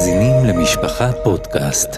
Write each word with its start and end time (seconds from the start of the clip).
מאזינים 0.00 0.44
למשפחה 0.44 1.10
פודקאסט. 1.24 1.88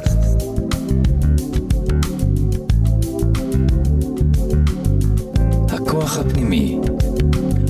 הכוח 5.69 6.19
הפנימי, 6.19 6.79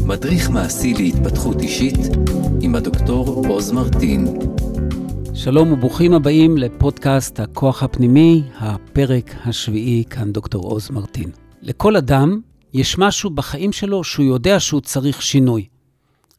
מדריך 0.06 0.50
מעשי 0.50 0.94
להתפתחות 0.94 1.60
אישית 1.60 1.96
עם 2.60 2.74
הדוקטור 2.74 3.46
עוז 3.48 3.72
מרטין. 3.72 4.38
שלום 5.34 5.72
וברוכים 5.72 6.12
הבאים 6.12 6.58
לפודקאסט 6.58 7.40
הכוח 7.40 7.82
הפנימי, 7.82 8.42
הפרק 8.58 9.34
השביעי, 9.44 10.04
כאן 10.10 10.32
דוקטור 10.32 10.70
עוז 10.70 10.90
מרטין. 10.90 11.30
לכל 11.62 11.96
אדם 11.96 12.40
יש 12.74 12.98
משהו 12.98 13.30
בחיים 13.30 13.72
שלו 13.72 14.04
שהוא 14.04 14.26
יודע 14.26 14.60
שהוא 14.60 14.80
צריך 14.80 15.22
שינוי. 15.22 15.66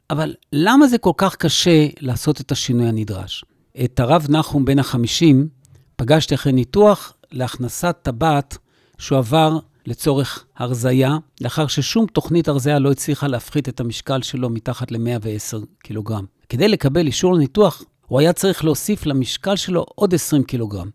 אבל 0.09 0.33
למה 0.53 0.87
זה 0.87 0.97
כל 0.97 1.13
כך 1.17 1.35
קשה 1.35 1.87
לעשות 1.99 2.41
את 2.41 2.51
השינוי 2.51 2.87
הנדרש? 2.87 3.45
את 3.83 3.99
הרב 3.99 4.27
נחום 4.29 4.65
בן 4.65 4.79
החמישים 4.79 5.47
פגשתי 5.95 6.35
אחרי 6.35 6.51
ניתוח 6.51 7.13
להכנסת 7.31 7.95
טבעת 8.01 8.57
שהוא 8.97 9.17
עבר 9.17 9.59
לצורך 9.85 10.45
הרזייה, 10.57 11.17
לאחר 11.41 11.67
ששום 11.67 12.05
תוכנית 12.05 12.47
הרזייה 12.47 12.79
לא 12.79 12.91
הצליחה 12.91 13.27
להפחית 13.27 13.69
את 13.69 13.79
המשקל 13.79 14.21
שלו 14.21 14.49
מתחת 14.49 14.91
ל-110 14.91 15.65
קילוגרם. 15.83 16.25
כדי 16.49 16.67
לקבל 16.67 17.07
אישור 17.07 17.33
לניתוח, 17.33 17.83
הוא 18.07 18.19
היה 18.19 18.33
צריך 18.33 18.65
להוסיף 18.65 19.05
למשקל 19.05 19.55
שלו 19.55 19.85
עוד 19.95 20.13
20 20.13 20.43
קילוגרם. 20.43 20.89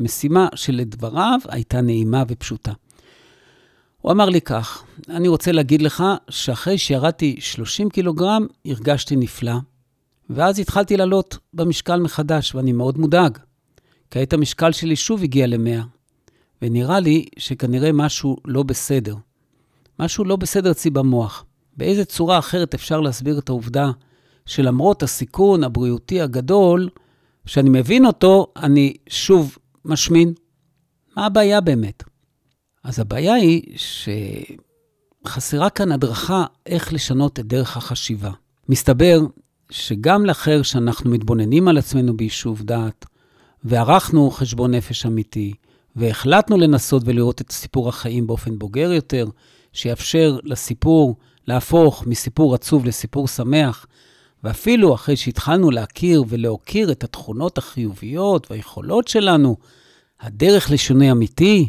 משימה 0.00 0.48
שלדבריו 0.54 1.38
הייתה 1.48 1.80
נעימה 1.80 2.22
ופשוטה. 2.28 2.72
הוא 4.00 4.12
אמר 4.12 4.28
לי 4.28 4.40
כך, 4.40 4.84
אני 5.08 5.28
רוצה 5.28 5.52
להגיד 5.52 5.82
לך 5.82 6.04
שאחרי 6.30 6.78
שירדתי 6.78 7.36
30 7.40 7.90
קילוגרם, 7.90 8.46
הרגשתי 8.66 9.16
נפלא, 9.16 9.52
ואז 10.34 10.58
התחלתי 10.58 10.96
לעלות 10.96 11.38
במשקל 11.54 12.00
מחדש, 12.00 12.54
ואני 12.54 12.72
מאוד 12.72 12.98
מודאג. 12.98 13.38
כעת 14.10 14.32
המשקל 14.32 14.72
שלי 14.72 14.96
שוב 14.96 15.22
הגיע 15.22 15.46
ל-100, 15.46 15.84
ונראה 16.62 17.00
לי 17.00 17.26
שכנראה 17.38 17.92
משהו 17.92 18.36
לא 18.44 18.62
בסדר. 18.62 19.16
משהו 19.98 20.24
לא 20.24 20.36
בסדר 20.36 20.70
אצלי 20.70 20.90
במוח. 20.90 21.44
באיזה 21.76 22.04
צורה 22.04 22.38
אחרת 22.38 22.74
אפשר 22.74 23.00
להסביר 23.00 23.38
את 23.38 23.48
העובדה 23.48 23.90
שלמרות 24.46 25.02
הסיכון 25.02 25.64
הבריאותי 25.64 26.20
הגדול, 26.20 26.88
שאני 27.46 27.70
מבין 27.70 28.06
אותו, 28.06 28.46
אני 28.56 28.94
שוב 29.08 29.58
משמין? 29.84 30.32
מה 31.16 31.26
הבעיה 31.26 31.60
באמת? 31.60 32.02
אז 32.84 32.98
הבעיה 32.98 33.34
היא 33.34 33.78
שחסרה 35.26 35.70
כאן 35.70 35.92
הדרכה 35.92 36.44
איך 36.66 36.92
לשנות 36.92 37.40
את 37.40 37.46
דרך 37.46 37.76
החשיבה. 37.76 38.30
מסתבר 38.68 39.20
שגם 39.72 40.26
לאחר 40.26 40.62
שאנחנו 40.62 41.10
מתבוננים 41.10 41.68
על 41.68 41.78
עצמנו 41.78 42.16
ביישוב 42.16 42.62
דעת, 42.62 43.06
וערכנו 43.64 44.30
חשבון 44.30 44.74
נפש 44.74 45.06
אמיתי, 45.06 45.54
והחלטנו 45.96 46.56
לנסות 46.56 47.02
ולראות 47.06 47.40
את 47.40 47.52
סיפור 47.52 47.88
החיים 47.88 48.26
באופן 48.26 48.58
בוגר 48.58 48.92
יותר, 48.92 49.26
שיאפשר 49.72 50.38
לסיפור 50.44 51.16
להפוך 51.46 52.06
מסיפור 52.06 52.54
עצוב 52.54 52.86
לסיפור 52.86 53.28
שמח, 53.28 53.86
ואפילו 54.44 54.94
אחרי 54.94 55.16
שהתחלנו 55.16 55.70
להכיר 55.70 56.24
ולהוקיר 56.28 56.92
את 56.92 57.04
התכונות 57.04 57.58
החיוביות 57.58 58.50
והיכולות 58.50 59.08
שלנו, 59.08 59.56
הדרך 60.20 60.70
לשינוי 60.70 61.10
אמיתי 61.10 61.68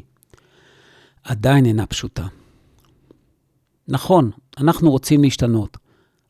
עדיין 1.24 1.66
אינה 1.66 1.86
פשוטה. 1.86 2.28
נכון, 3.88 4.32
אנחנו 4.58 4.92
רוצים 4.92 5.24
להשתנות. 5.24 5.83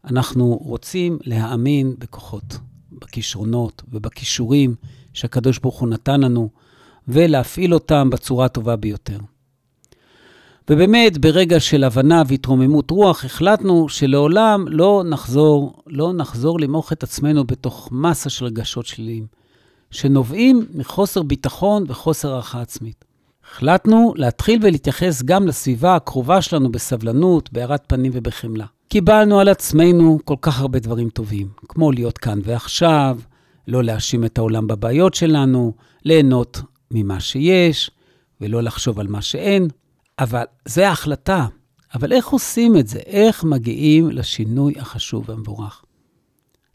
אנחנו 0.05 0.59
רוצים 0.61 1.17
להאמין 1.23 1.95
בכוחות, 1.99 2.57
בכישרונות 2.91 3.81
ובכישורים 3.91 4.75
שהקדוש 5.13 5.59
ברוך 5.59 5.79
הוא 5.79 5.89
נתן 5.89 6.21
לנו, 6.21 6.49
ולהפעיל 7.07 7.73
אותם 7.73 8.09
בצורה 8.09 8.45
הטובה 8.45 8.75
ביותר. 8.75 9.17
ובאמת, 10.69 11.17
ברגע 11.17 11.59
של 11.59 11.83
הבנה 11.83 12.23
והתרוממות 12.27 12.91
רוח, 12.91 13.25
החלטנו 13.25 13.89
שלעולם 13.89 14.65
לא 14.67 15.03
נחזור, 15.09 15.83
לא 15.87 16.13
נחזור 16.13 16.59
למוך 16.59 16.93
את 16.93 17.03
עצמנו 17.03 17.43
בתוך 17.43 17.89
מסה 17.91 18.29
של 18.29 18.45
רגשות 18.45 18.85
שליליים, 18.85 19.27
שנובעים 19.91 20.65
מחוסר 20.73 21.23
ביטחון 21.23 21.83
וחוסר 21.87 22.31
הערכה 22.31 22.61
עצמית. 22.61 23.05
החלטנו 23.49 24.13
להתחיל 24.15 24.59
ולהתייחס 24.63 25.23
גם 25.23 25.47
לסביבה 25.47 25.95
הקרובה 25.95 26.41
שלנו 26.41 26.71
בסבלנות, 26.71 27.53
בהארת 27.53 27.83
פנים 27.87 28.11
ובחמלה. 28.15 28.65
קיבלנו 28.93 29.39
על 29.39 29.49
עצמנו 29.49 30.19
כל 30.25 30.35
כך 30.41 30.59
הרבה 30.59 30.79
דברים 30.79 31.09
טובים, 31.09 31.47
כמו 31.67 31.91
להיות 31.91 32.17
כאן 32.17 32.39
ועכשיו, 32.43 33.19
לא 33.67 33.83
להאשים 33.83 34.25
את 34.25 34.37
העולם 34.37 34.67
בבעיות 34.67 35.13
שלנו, 35.13 35.73
ליהנות 36.05 36.61
ממה 36.91 37.19
שיש, 37.19 37.91
ולא 38.41 38.63
לחשוב 38.63 38.99
על 38.99 39.07
מה 39.07 39.21
שאין. 39.21 39.67
אבל 40.19 40.43
זה 40.65 40.89
ההחלטה. 40.89 41.47
אבל 41.95 42.13
איך 42.13 42.27
עושים 42.27 42.77
את 42.77 42.87
זה? 42.87 42.99
איך 42.99 43.43
מגיעים 43.43 44.11
לשינוי 44.11 44.73
החשוב 44.79 45.29
והמבורך? 45.29 45.83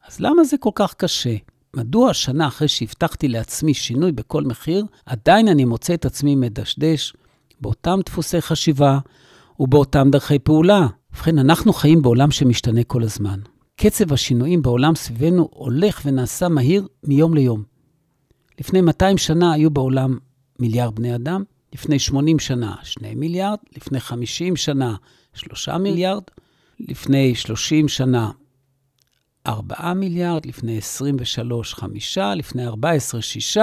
אז 0.09 0.21
למה 0.21 0.45
זה 0.45 0.57
כל 0.59 0.71
כך 0.75 0.95
קשה? 0.95 1.37
מדוע 1.77 2.15
שנה 2.15 2.47
אחרי 2.47 2.69
שהבטחתי 2.69 3.29
לעצמי 3.29 3.75
שינוי 3.75 4.13
בכל 4.13 4.43
מחיר, 4.43 4.85
עדיין 5.07 5.49
אני 5.49 5.65
מוצא 5.65 5.95
את 5.95 6.05
עצמי 6.05 6.37
מדשדש 6.37 7.15
באותם 7.61 8.01
דפוסי 8.07 8.41
חשיבה 8.41 8.99
ובאותם 9.61 10.09
דרכי 10.11 10.39
פעולה? 10.39 10.87
ובכן, 11.13 11.39
אנחנו 11.39 11.73
חיים 11.73 12.03
בעולם 12.03 12.31
שמשתנה 12.31 12.85
כל 12.85 13.03
הזמן. 13.03 13.41
קצב 13.77 14.13
השינויים 14.13 14.63
בעולם 14.63 14.95
סביבנו 14.95 15.49
הולך 15.53 16.01
ונעשה 16.05 16.49
מהיר 16.49 16.89
מיום 17.05 17.35
ליום. 17.35 17.63
לפני 18.61 18.81
200 18.81 19.19
שנה 19.19 19.53
היו 19.53 19.71
בעולם 19.71 20.19
מיליארד 20.59 20.95
בני 20.95 21.15
אדם, 21.15 21.45
לפני 21.73 21.99
80 21.99 22.39
שנה 22.39 22.75
2 22.83 23.21
מיליארד, 23.21 23.59
לפני 23.77 24.01
50 24.01 24.57
שנה 24.57 24.97
3 25.35 25.69
מיליארד, 25.69 26.23
לפני 26.81 27.35
30 27.35 27.89
שנה 27.89 28.31
4 29.47 29.95
מיליארד, 29.95 30.47
לפני 30.47 30.79
23, 30.79 31.75
5, 31.75 32.19
לפני 32.19 32.67
14, 32.67 33.23
6. 33.23 33.59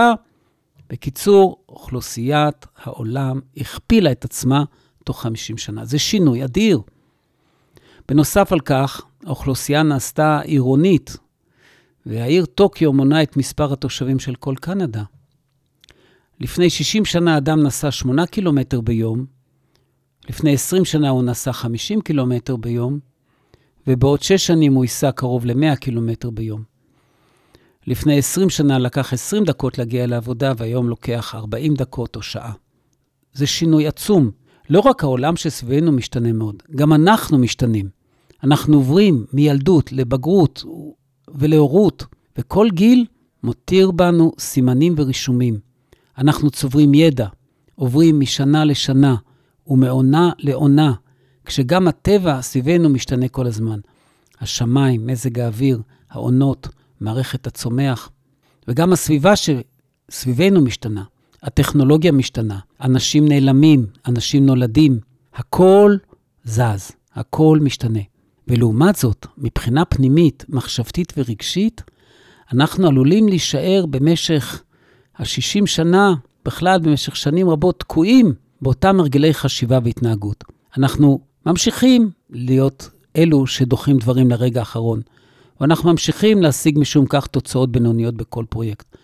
בקיצור, 0.90 1.64
אוכלוסיית 1.70 2.66
העולם 2.78 3.40
הכפילה 3.58 4.12
את 4.12 4.26
עצמה 4.26 4.64
תוך 5.04 5.22
50 5.22 5.58
שנה. 5.58 5.86
זה 5.86 6.00
שינוי 6.00 6.44
אדיר. 6.44 6.82
בנוסף 8.10 8.52
על 8.52 8.60
כך, 8.60 9.02
האוכלוסייה 9.26 9.84
נעשתה 9.84 10.40
עירונית, 10.40 11.18
והעיר 12.06 12.46
טוקיו 12.46 12.94
מונה 12.94 13.24
את 13.24 13.38
מספר 13.38 13.74
התושבים 13.74 14.20
של 14.20 14.36
כל 14.36 14.56
קנדה. 14.62 15.04
לפני 16.40 16.70
60 16.70 17.06
שנה 17.06 17.38
אדם 17.38 17.64
נסע 17.64 17.92
8 17.92 18.26
קילומטר 18.26 18.82
ביום, 18.82 19.26
לפני 20.30 20.54
20 20.54 20.86
שנה 20.86 21.10
הוא 21.10 21.24
נסע 21.24 21.54
50 21.54 22.02
קילומטר 22.02 22.56
ביום, 22.56 23.00
ובעוד 23.88 24.22
6 24.22 24.48
שנים 24.48 24.74
הוא 24.74 24.84
ייסע 24.84 25.12
קרוב 25.12 25.46
ל-100 25.46 25.76
קילומטר 25.76 26.30
ביום. 26.30 26.64
לפני 27.88 28.18
20 28.18 28.50
שנה 28.50 28.80
לקח 28.80 29.14
20 29.14 29.44
דקות 29.44 29.78
להגיע 29.78 30.08
לעבודה, 30.08 30.54
והיום 30.58 30.90
לוקח 30.90 31.36
40 31.36 31.74
דקות 31.74 32.16
או 32.16 32.22
שעה. 32.22 32.54
זה 33.34 33.48
שינוי 33.48 33.88
עצום. 33.88 34.32
לא 34.70 34.80
רק 34.80 35.04
העולם 35.04 35.36
שסביבנו 35.36 35.92
משתנה 35.92 36.32
מאוד, 36.34 36.64
גם 36.76 36.94
אנחנו 36.94 37.38
משתנים. 37.38 37.90
אנחנו 38.44 38.78
עוברים 38.78 39.26
מילדות 39.34 39.92
לבגרות 39.92 40.64
ולהורות, 41.28 42.06
וכל 42.38 42.68
גיל 42.74 43.06
מותיר 43.44 43.92
בנו 43.92 44.32
סימנים 44.40 44.96
ורישומים. 44.98 45.60
אנחנו 46.18 46.52
צוברים 46.52 46.94
ידע, 46.94 47.28
עוברים 47.76 48.20
משנה 48.20 48.66
לשנה 48.66 49.16
ומעונה 49.68 50.32
לעונה, 50.40 50.94
כשגם 51.46 51.88
הטבע 51.88 52.42
סביבנו 52.42 52.90
משתנה 52.90 53.28
כל 53.28 53.48
הזמן. 53.48 53.80
השמיים, 54.42 55.08
מזג 55.08 55.40
האוויר, 55.40 55.82
העונות, 56.10 56.68
מערכת 57.02 57.48
הצומח, 57.48 58.10
וגם 58.68 58.94
הסביבה 58.94 59.34
שסביבנו 59.36 60.62
משתנה. 60.62 61.04
הטכנולוגיה 61.44 62.12
משתנה, 62.12 62.60
אנשים 62.82 63.28
נעלמים, 63.28 63.86
אנשים 64.08 64.46
נולדים, 64.46 65.00
הכל 65.36 65.96
זז, 66.44 66.92
הכל 67.14 67.60
משתנה. 67.62 68.00
ולעומת 68.48 68.96
זאת, 68.96 69.26
מבחינה 69.38 69.86
פנימית, 69.86 70.46
מחשבתית 70.50 71.14
ורגשית, 71.18 71.82
אנחנו 72.54 72.88
עלולים 72.88 73.28
להישאר 73.28 73.86
במשך 73.90 74.64
ה-60 75.16 75.66
שנה, 75.66 76.14
בכלל 76.46 76.80
במשך 76.80 77.16
שנים 77.16 77.50
רבות, 77.50 77.80
תקועים 77.80 78.34
באותם 78.62 79.00
הרגלי 79.00 79.34
חשיבה 79.34 79.80
והתנהגות. 79.84 80.44
אנחנו 80.78 81.20
ממשיכים 81.46 82.10
להיות 82.30 82.90
אלו 83.18 83.48
שדוחים 83.48 83.98
דברים 83.98 84.30
לרגע 84.30 84.60
האחרון, 84.60 85.02
ואנחנו 85.62 85.92
ממשיכים 85.92 86.42
להשיג 86.42 86.80
משום 86.80 87.06
כך 87.10 87.28
תוצאות 87.28 87.72
בינוניות 87.72 88.16
בכל 88.16 88.46
פרויקט. 88.50 88.98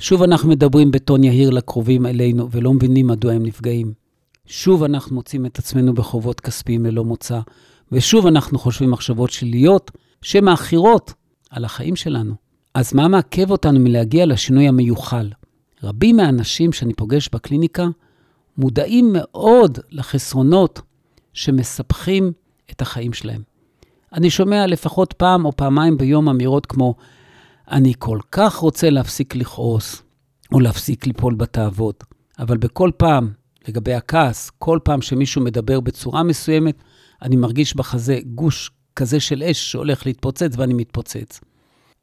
שוב 0.00 0.22
אנחנו 0.22 0.48
מדברים 0.48 0.90
בטון 0.90 1.24
יהיר 1.24 1.50
לקרובים 1.50 2.06
אלינו 2.06 2.50
ולא 2.50 2.74
מבינים 2.74 3.06
מדוע 3.06 3.32
הם 3.32 3.42
נפגעים. 3.42 3.92
שוב 4.46 4.82
אנחנו 4.82 5.14
מוצאים 5.16 5.46
את 5.46 5.58
עצמנו 5.58 5.94
בחובות 5.94 6.40
כספיים 6.40 6.86
ללא 6.86 7.04
מוצא, 7.04 7.40
ושוב 7.92 8.26
אנחנו 8.26 8.58
חושבים 8.58 8.90
מחשבות 8.90 9.30
שליליות 9.30 9.90
שמאכירות 10.22 11.12
על 11.50 11.64
החיים 11.64 11.96
שלנו. 11.96 12.34
אז 12.74 12.94
מה 12.94 13.08
מעכב 13.08 13.50
אותנו 13.50 13.80
מלהגיע 13.80 14.26
לשינוי 14.26 14.68
המיוחל? 14.68 15.30
רבים 15.82 16.16
מהאנשים 16.16 16.72
שאני 16.72 16.94
פוגש 16.94 17.28
בקליניקה 17.32 17.86
מודעים 18.58 19.10
מאוד 19.12 19.78
לחסרונות 19.90 20.80
שמספחים 21.32 22.32
את 22.70 22.82
החיים 22.82 23.12
שלהם. 23.12 23.42
אני 24.12 24.30
שומע 24.30 24.66
לפחות 24.66 25.12
פעם 25.12 25.44
או 25.44 25.56
פעמיים 25.56 25.96
ביום 25.96 26.28
אמירות 26.28 26.66
כמו, 26.66 26.94
אני 27.70 27.92
כל 27.98 28.18
כך 28.32 28.54
רוצה 28.56 28.90
להפסיק 28.90 29.34
לכעוס, 29.34 30.02
או 30.52 30.60
להפסיק 30.60 31.06
ליפול 31.06 31.34
בתאוות, 31.34 32.04
אבל 32.38 32.56
בכל 32.56 32.90
פעם, 32.96 33.32
לגבי 33.68 33.94
הכעס, 33.94 34.50
כל 34.58 34.78
פעם 34.84 35.02
שמישהו 35.02 35.42
מדבר 35.42 35.80
בצורה 35.80 36.22
מסוימת, 36.22 36.82
אני 37.22 37.36
מרגיש 37.36 37.76
בחזה 37.76 38.18
גוש 38.26 38.70
כזה 38.96 39.20
של 39.20 39.42
אש 39.42 39.72
שהולך 39.72 40.06
להתפוצץ 40.06 40.52
ואני 40.56 40.74
מתפוצץ. 40.74 41.40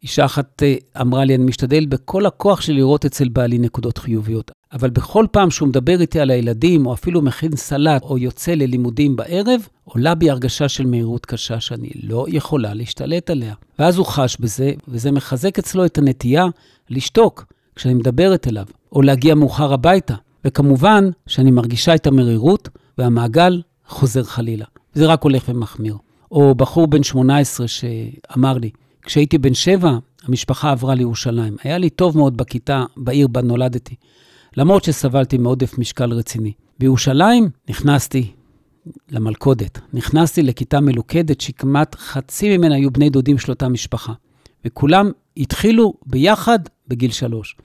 אישה 0.06 0.26
אחת 0.26 0.64
אה, 0.64 0.76
אמרה 1.02 1.26
לי, 1.26 1.36
אני 1.36 1.44
משתדל 1.44 1.86
בכל 1.86 2.26
הכוח 2.26 2.62
שלי 2.62 2.76
לראות 2.76 3.06
אצל 3.06 3.30
בעלי 3.30 3.58
נקודות 3.58 3.98
חיוביות, 3.98 4.52
אבל 4.74 4.90
בכל 4.90 5.26
פעם 5.32 5.52
שהוא 5.52 5.68
מדבר 5.70 6.02
איתי 6.02 6.20
על 6.20 6.30
הילדים, 6.30 6.86
או 6.86 6.94
אפילו 6.94 7.22
מכין 7.22 7.56
סלט, 7.56 8.02
או 8.04 8.18
יוצא 8.18 8.52
ללימודים 8.52 9.16
בערב, 9.16 9.68
עולה 9.84 10.16
בי 10.16 10.30
הרגשה 10.30 10.70
של 10.70 10.86
מהירות 10.86 11.26
קשה 11.26 11.60
שאני 11.60 11.90
לא 12.04 12.26
יכולה 12.28 12.74
להשתלט 12.74 13.30
עליה. 13.30 13.54
ואז 13.80 13.98
הוא 13.98 14.06
חש 14.06 14.38
בזה, 14.40 14.72
וזה 14.88 15.12
מחזק 15.12 15.60
אצלו 15.60 15.86
את 15.86 15.98
הנטייה 15.98 16.46
לשתוק 16.90 17.46
כשאני 17.76 17.94
מדברת 17.94 18.48
אליו, 18.48 18.66
או 18.92 19.02
להגיע 19.02 19.36
מאוחר 19.36 19.74
הביתה. 19.74 20.16
וכמובן 20.46 21.10
שאני 21.28 21.52
מרגישה 21.52 21.96
את 21.96 22.08
המרירות, 22.08 22.70
והמעגל 22.98 23.62
חוזר 23.88 24.24
חלילה. 24.24 24.66
זה 24.94 25.06
רק 25.06 25.24
הולך 25.24 25.44
ומחמיר. 25.50 25.98
או 26.32 26.56
בחור 26.56 26.88
בן 26.88 27.04
18 27.04 27.68
שאמר 27.68 28.58
לי, 28.58 28.70
כשהייתי 29.06 29.38
בן 29.38 29.54
שבע, 29.54 29.98
המשפחה 30.24 30.72
עברה 30.72 30.96
לירושלים. 30.96 31.56
היה 31.64 31.78
לי 31.78 31.90
טוב 31.90 32.18
מאוד 32.18 32.38
בכיתה, 32.38 32.86
בעיר 32.98 33.28
בה 33.28 33.42
נולדתי, 33.42 33.96
למרות 34.58 34.84
שסבלתי 34.84 35.38
מעודף 35.38 35.78
משקל 35.78 36.12
רציני. 36.12 36.52
בירושלים 36.80 37.50
נכנסתי 37.70 38.32
למלכודת. 39.12 39.80
נכנסתי 39.94 40.44
לכיתה 40.44 40.80
מלוכדת 40.80 41.42
שכמעט 41.42 41.96
חצי 41.96 42.58
ממנה 42.58 42.76
היו 42.76 42.92
בני 42.92 43.10
דודים 43.10 43.38
של 43.38 43.52
אותה 43.52 43.70
משפחה. 43.70 44.14
וכולם 44.66 45.12
התחילו 45.38 45.94
ביחד 46.06 46.60
בגיל 46.88 47.12
שלוש. 47.12 47.56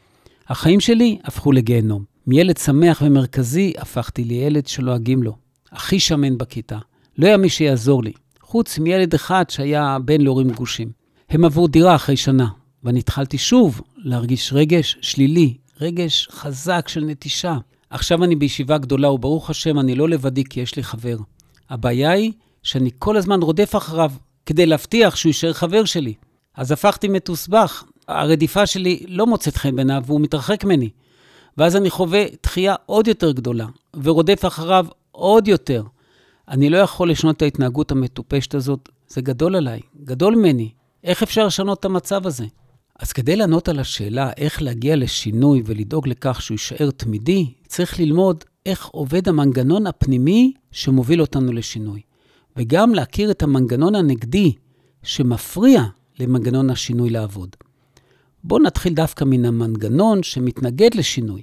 החיים 0.48 0.80
שלי 0.80 1.18
הפכו 1.24 1.52
לגיהנום. 1.52 2.04
מילד 2.26 2.56
שמח 2.56 3.02
ומרכזי 3.04 3.72
הפכתי 3.78 4.24
לילד 4.24 4.66
שלועגים 4.66 5.22
לו. 5.22 5.36
הכי 5.72 6.00
שמן 6.00 6.38
בכיתה. 6.38 6.78
לא 7.18 7.26
היה 7.26 7.36
מי 7.36 7.48
שיעזור 7.48 8.02
לי, 8.02 8.12
חוץ 8.40 8.78
מילד 8.78 9.14
אחד 9.14 9.44
שהיה 9.48 9.98
בן 10.04 10.20
להורים 10.20 10.50
גושים. 10.50 10.99
הם 11.30 11.44
עברו 11.44 11.68
דירה 11.68 11.94
אחרי 11.94 12.16
שנה, 12.16 12.48
ואני 12.84 12.98
התחלתי 12.98 13.38
שוב 13.38 13.80
להרגיש 13.96 14.52
רגש 14.52 14.96
שלילי, 15.00 15.54
רגש 15.80 16.28
חזק 16.30 16.88
של 16.88 17.04
נטישה. 17.04 17.56
עכשיו 17.90 18.24
אני 18.24 18.36
בישיבה 18.36 18.78
גדולה, 18.78 19.10
וברוך 19.10 19.50
השם, 19.50 19.78
אני 19.78 19.94
לא 19.94 20.08
לבדי 20.08 20.44
כי 20.44 20.60
יש 20.60 20.76
לי 20.76 20.82
חבר. 20.82 21.16
הבעיה 21.70 22.10
היא 22.10 22.32
שאני 22.62 22.90
כל 22.98 23.16
הזמן 23.16 23.42
רודף 23.42 23.76
אחריו 23.76 24.12
כדי 24.46 24.66
להבטיח 24.66 25.16
שהוא 25.16 25.30
יישאר 25.30 25.52
חבר 25.52 25.84
שלי. 25.84 26.14
אז 26.56 26.72
הפכתי 26.72 27.08
מתוסבך. 27.08 27.84
הרדיפה 28.08 28.66
שלי 28.66 29.04
לא 29.08 29.26
מוצאת 29.26 29.56
חן 29.56 29.76
בעיניו 29.76 30.02
והוא 30.06 30.20
מתרחק 30.20 30.64
ממני. 30.64 30.90
ואז 31.58 31.76
אני 31.76 31.90
חווה 31.90 32.24
דחייה 32.42 32.74
עוד 32.86 33.08
יותר 33.08 33.32
גדולה, 33.32 33.66
ורודף 34.02 34.44
אחריו 34.46 34.86
עוד 35.12 35.48
יותר. 35.48 35.84
אני 36.48 36.70
לא 36.70 36.78
יכול 36.78 37.10
לשנות 37.10 37.36
את 37.36 37.42
ההתנהגות 37.42 37.90
המטופשת 37.90 38.54
הזאת, 38.54 38.88
זה 39.08 39.20
גדול 39.20 39.56
עליי, 39.56 39.80
גדול 40.04 40.34
ממני. 40.36 40.70
איך 41.04 41.22
אפשר 41.22 41.46
לשנות 41.46 41.80
את 41.80 41.84
המצב 41.84 42.26
הזה? 42.26 42.46
אז 42.98 43.12
כדי 43.12 43.36
לענות 43.36 43.68
על 43.68 43.78
השאלה 43.78 44.30
איך 44.36 44.62
להגיע 44.62 44.96
לשינוי 44.96 45.62
ולדאוג 45.66 46.08
לכך 46.08 46.42
שהוא 46.42 46.54
יישאר 46.54 46.90
תמידי, 46.90 47.52
צריך 47.66 48.00
ללמוד 48.00 48.44
איך 48.66 48.86
עובד 48.86 49.28
המנגנון 49.28 49.86
הפנימי 49.86 50.52
שמוביל 50.72 51.20
אותנו 51.20 51.52
לשינוי, 51.52 52.00
וגם 52.56 52.94
להכיר 52.94 53.30
את 53.30 53.42
המנגנון 53.42 53.94
הנגדי 53.94 54.52
שמפריע 55.02 55.82
למנגנון 56.18 56.70
השינוי 56.70 57.10
לעבוד. 57.10 57.56
בואו 58.44 58.62
נתחיל 58.62 58.94
דווקא 58.94 59.24
מן 59.24 59.44
המנגנון 59.44 60.22
שמתנגד 60.22 60.94
לשינוי. 60.94 61.42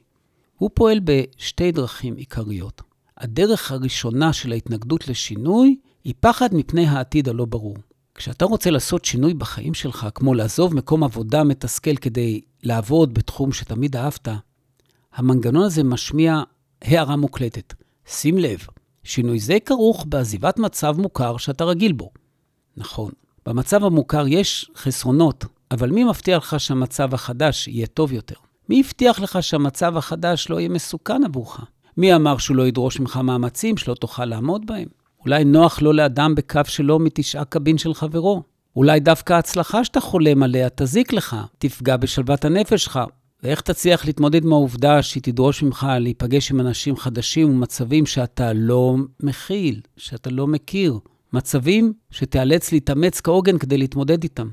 הוא 0.57 0.69
פועל 0.73 0.99
בשתי 1.03 1.71
דרכים 1.71 2.15
עיקריות. 2.15 2.81
הדרך 3.17 3.71
הראשונה 3.71 4.33
של 4.33 4.51
ההתנגדות 4.51 5.07
לשינוי 5.07 5.75
היא 6.03 6.13
פחד 6.19 6.49
מפני 6.51 6.87
העתיד 6.87 7.29
הלא 7.29 7.45
ברור. 7.45 7.77
כשאתה 8.17 8.45
רוצה 8.45 8.69
לעשות 8.69 9.05
שינוי 9.05 9.33
בחיים 9.33 9.73
שלך, 9.73 10.07
כמו 10.15 10.33
לעזוב 10.33 10.75
מקום 10.75 11.03
עבודה 11.03 11.43
מתסכל 11.43 11.95
כדי 11.95 12.41
לעבוד 12.63 13.13
בתחום 13.13 13.51
שתמיד 13.51 13.95
אהבת, 13.95 14.27
המנגנון 15.13 15.63
הזה 15.63 15.83
משמיע 15.83 16.41
הערה 16.81 17.15
מוקלטת. 17.15 17.73
שים 18.07 18.37
לב, 18.37 18.67
שינוי 19.03 19.39
זה 19.39 19.57
כרוך 19.65 20.05
בעזיבת 20.09 20.59
מצב 20.59 20.95
מוכר 20.97 21.37
שאתה 21.37 21.63
רגיל 21.63 21.91
בו. 21.91 22.09
נכון, 22.77 23.11
במצב 23.45 23.83
המוכר 23.83 24.27
יש 24.27 24.71
חסרונות, 24.75 25.45
אבל 25.71 25.89
מי 25.89 26.03
מבטיח 26.03 26.43
לך 26.53 26.59
שהמצב 26.59 27.13
החדש 27.13 27.67
יהיה 27.67 27.87
טוב 27.87 28.13
יותר? 28.13 28.35
מי 28.69 28.81
הבטיח 28.85 29.19
לך 29.19 29.43
שהמצב 29.43 29.97
החדש 29.97 30.49
לא 30.49 30.59
יהיה 30.59 30.69
מסוכן 30.69 31.23
עבורך? 31.23 31.59
מי 31.97 32.15
אמר 32.15 32.37
שהוא 32.37 32.57
לא 32.57 32.67
ידרוש 32.67 32.99
ממך 32.99 33.17
מאמצים 33.17 33.77
שלא 33.77 33.93
תוכל 33.93 34.25
לעמוד 34.25 34.65
בהם? 34.65 34.87
אולי 35.27 35.43
נוח 35.43 35.81
לו 35.81 35.93
לאדם 35.93 36.35
בקו 36.35 36.61
שלו 36.65 36.99
מתשעה 36.99 37.45
קבין 37.45 37.77
של 37.77 37.93
חברו. 37.93 38.43
אולי 38.75 38.99
דווקא 38.99 39.33
ההצלחה 39.33 39.83
שאתה 39.83 39.99
חולם 39.99 40.43
עליה 40.43 40.67
תזיק 40.75 41.13
לך, 41.13 41.35
תפגע 41.57 41.97
בשלוות 41.97 42.45
הנפש 42.45 42.83
שלך. 42.83 42.99
ואיך 43.43 43.61
תצליח 43.61 44.05
להתמודד 44.05 44.43
עם 44.43 44.53
העובדה 44.53 45.01
שהיא 45.01 45.23
תדרוש 45.23 45.63
ממך 45.63 45.87
להיפגש 45.99 46.51
עם 46.51 46.59
אנשים 46.59 46.97
חדשים 46.97 47.49
ומצבים 47.49 48.05
שאתה 48.05 48.53
לא 48.53 48.95
מכיל, 49.23 49.81
שאתה 49.97 50.29
לא 50.29 50.47
מכיר. 50.47 50.99
מצבים 51.33 51.93
שתיאלץ 52.11 52.71
להתאמץ 52.71 53.21
כעוגן 53.21 53.57
כדי 53.57 53.77
להתמודד 53.77 54.23
איתם. 54.23 54.49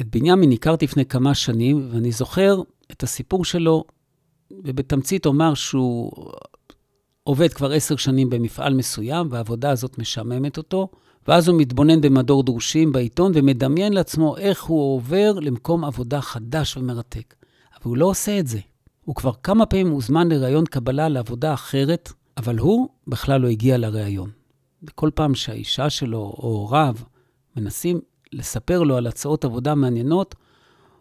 את 0.00 0.16
בנימין 0.16 0.52
הכרתי 0.52 0.84
לפני 0.84 1.04
כמה 1.04 1.34
שנים, 1.34 1.88
ואני 1.92 2.12
זוכר 2.12 2.60
את 2.92 3.02
הסיפור 3.02 3.44
שלו, 3.44 3.84
ובתמצית 4.50 5.26
אומר 5.26 5.54
שהוא 5.54 6.12
עובד 7.24 7.52
כבר 7.52 7.72
עשר 7.72 7.96
שנים 7.96 8.30
במפעל 8.30 8.74
מסוים, 8.74 9.28
והעבודה 9.30 9.70
הזאת 9.70 9.98
משעממת 9.98 10.58
אותו, 10.58 10.88
ואז 11.28 11.48
הוא 11.48 11.60
מתבונן 11.60 12.00
במדור 12.00 12.42
דרושים 12.42 12.92
בעיתון 12.92 13.32
ומדמיין 13.34 13.92
לעצמו 13.92 14.36
איך 14.36 14.62
הוא 14.62 14.94
עובר 14.96 15.32
למקום 15.32 15.84
עבודה 15.84 16.20
חדש 16.20 16.76
ומרתק. 16.76 17.34
אבל 17.74 17.84
הוא 17.84 17.96
לא 17.96 18.06
עושה 18.06 18.38
את 18.38 18.46
זה. 18.46 18.58
הוא 19.04 19.14
כבר 19.14 19.32
כמה 19.42 19.66
פעמים 19.66 19.90
הוזמן 19.90 20.28
לראיון 20.28 20.64
קבלה 20.64 21.08
לעבודה 21.08 21.54
אחרת, 21.54 22.12
אבל 22.36 22.58
הוא 22.58 22.88
בכלל 23.06 23.40
לא 23.40 23.48
הגיע 23.48 23.78
לראיון. 23.78 24.30
וכל 24.82 25.10
פעם 25.14 25.34
שהאישה 25.34 25.90
שלו 25.90 26.18
או 26.18 26.48
הוריו 26.48 26.94
מנסים 27.56 28.00
לספר 28.32 28.82
לו 28.82 28.96
על 28.96 29.06
הצעות 29.06 29.44
עבודה 29.44 29.74
מעניינות, 29.74 30.34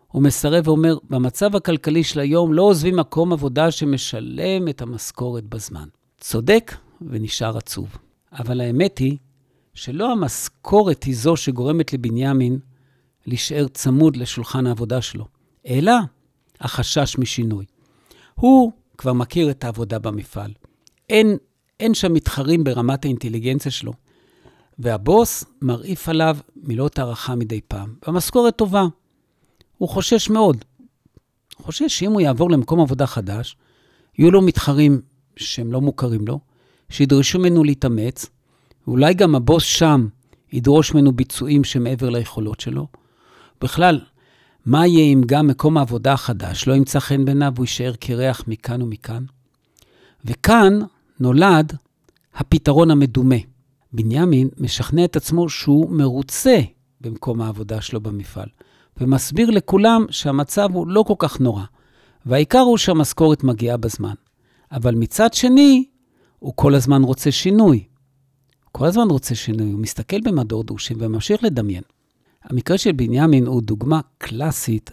הוא 0.08 0.24
מסרב 0.24 0.68
ואומר, 0.68 0.98
במצב 1.10 1.56
הכלכלי 1.56 2.04
של 2.04 2.20
היום 2.20 2.54
לא 2.54 2.62
עוזבים 2.62 2.96
מקום 2.96 3.34
עבודה 3.34 3.72
שמשלם 3.72 4.68
את 4.68 4.82
המשכורת 4.82 5.44
בזמן. 5.44 5.88
צודק 6.22 6.76
ונשאר 7.02 7.58
עצוב. 7.58 7.98
אבל 8.32 8.62
האמת 8.62 8.98
היא 8.98 9.18
שלא 9.74 10.12
המשכורת 10.12 11.04
היא 11.04 11.16
זו 11.16 11.36
שגורמת 11.36 11.94
לבנימין 11.94 12.60
להישאר 13.26 13.68
צמוד 13.68 14.18
לשולחן 14.18 14.68
העבודה 14.68 15.02
שלו, 15.02 15.26
אלא 15.68 15.94
החשש 16.60 17.18
משינוי. 17.18 17.66
הוא 18.36 18.72
כבר 18.98 19.14
מכיר 19.14 19.52
את 19.52 19.64
העבודה 19.64 20.00
במפעל. 20.00 20.54
אין, 21.10 21.38
אין 21.80 21.94
שם 21.94 22.14
מתחרים 22.14 22.64
ברמת 22.64 23.06
האינטליגנציה 23.06 23.72
שלו. 23.72 23.94
והבוס 24.80 25.44
מרעיף 25.62 26.10
עליו 26.10 26.38
מילות 26.56 27.00
הערכה 27.00 27.36
מדי 27.36 27.62
פעם, 27.68 27.96
והמשכורת 28.06 28.56
טובה. 28.56 28.86
הוא 29.78 29.90
חושש 29.90 30.30
מאוד. 30.30 30.66
חושש 31.56 32.00
שאם 32.00 32.12
הוא 32.12 32.22
יעבור 32.22 32.52
למקום 32.52 32.82
עבודה 32.82 33.08
חדש, 33.08 33.56
יהיו 34.18 34.32
לו 34.32 34.42
מתחרים 34.42 35.02
שהם 35.42 35.72
לא 35.72 35.82
מוכרים 35.82 36.28
לו, 36.28 36.40
שידרשו 36.90 37.40
ממנו 37.40 37.64
להתאמץ, 37.64 38.26
ואולי 38.88 39.14
גם 39.14 39.36
הבוס 39.36 39.64
שם 39.64 40.08
ידרוש 40.54 40.94
ממנו 40.94 41.12
ביצועים 41.12 41.64
שמעבר 41.64 42.10
ליכולות 42.10 42.60
שלו. 42.60 42.88
בכלל, 43.62 44.00
מה 44.66 44.88
יהיה 44.88 45.14
אם 45.14 45.22
גם 45.26 45.48
מקום 45.48 45.78
העבודה 45.78 46.14
החדש 46.14 46.68
לא 46.68 46.74
ימצא 46.74 47.00
חן 47.00 47.26
בעיניו 47.26 47.52
והוא 47.56 47.64
יישאר 47.64 47.94
קרח 48.00 48.44
מכאן 48.48 48.82
ומכאן? 48.82 49.24
וכאן 50.26 50.80
נולד 51.20 51.74
הפתרון 52.36 52.92
המדומה. 52.92 53.36
בנימין 53.94 54.50
משכנע 54.58 55.06
את 55.06 55.16
עצמו 55.16 55.50
שהוא 55.50 55.92
מרוצה 55.92 56.60
במקום 57.02 57.42
העבודה 57.42 57.82
שלו 57.82 58.02
במפעל, 58.02 58.48
ומסביר 58.98 59.50
לכולם 59.50 60.06
שהמצב 60.10 60.70
הוא 60.74 60.88
לא 60.88 61.04
כל 61.08 61.14
כך 61.18 61.40
נורא, 61.40 61.64
והעיקר 62.26 62.60
הוא 62.60 62.78
שהמשכורת 62.78 63.44
מגיעה 63.44 63.78
בזמן. 63.78 64.14
אבל 64.72 64.96
מצד 64.96 65.34
שני, 65.34 65.86
הוא 66.40 66.54
כל 66.56 66.76
הזמן 66.76 67.04
רוצה 67.04 67.32
שינוי. 67.32 67.84
כל 68.72 68.86
הזמן 68.86 69.08
רוצה 69.10 69.36
שינוי, 69.36 69.72
הוא 69.72 69.80
מסתכל 69.80 70.22
במדור 70.22 70.64
דושים 70.64 70.98
וממשיך 71.00 71.44
לדמיין. 71.44 71.84
המקרה 72.44 72.78
של 72.78 72.92
בנימין 72.92 73.46
הוא 73.46 73.62
דוגמה 73.62 74.00
קלאסית 74.18 74.92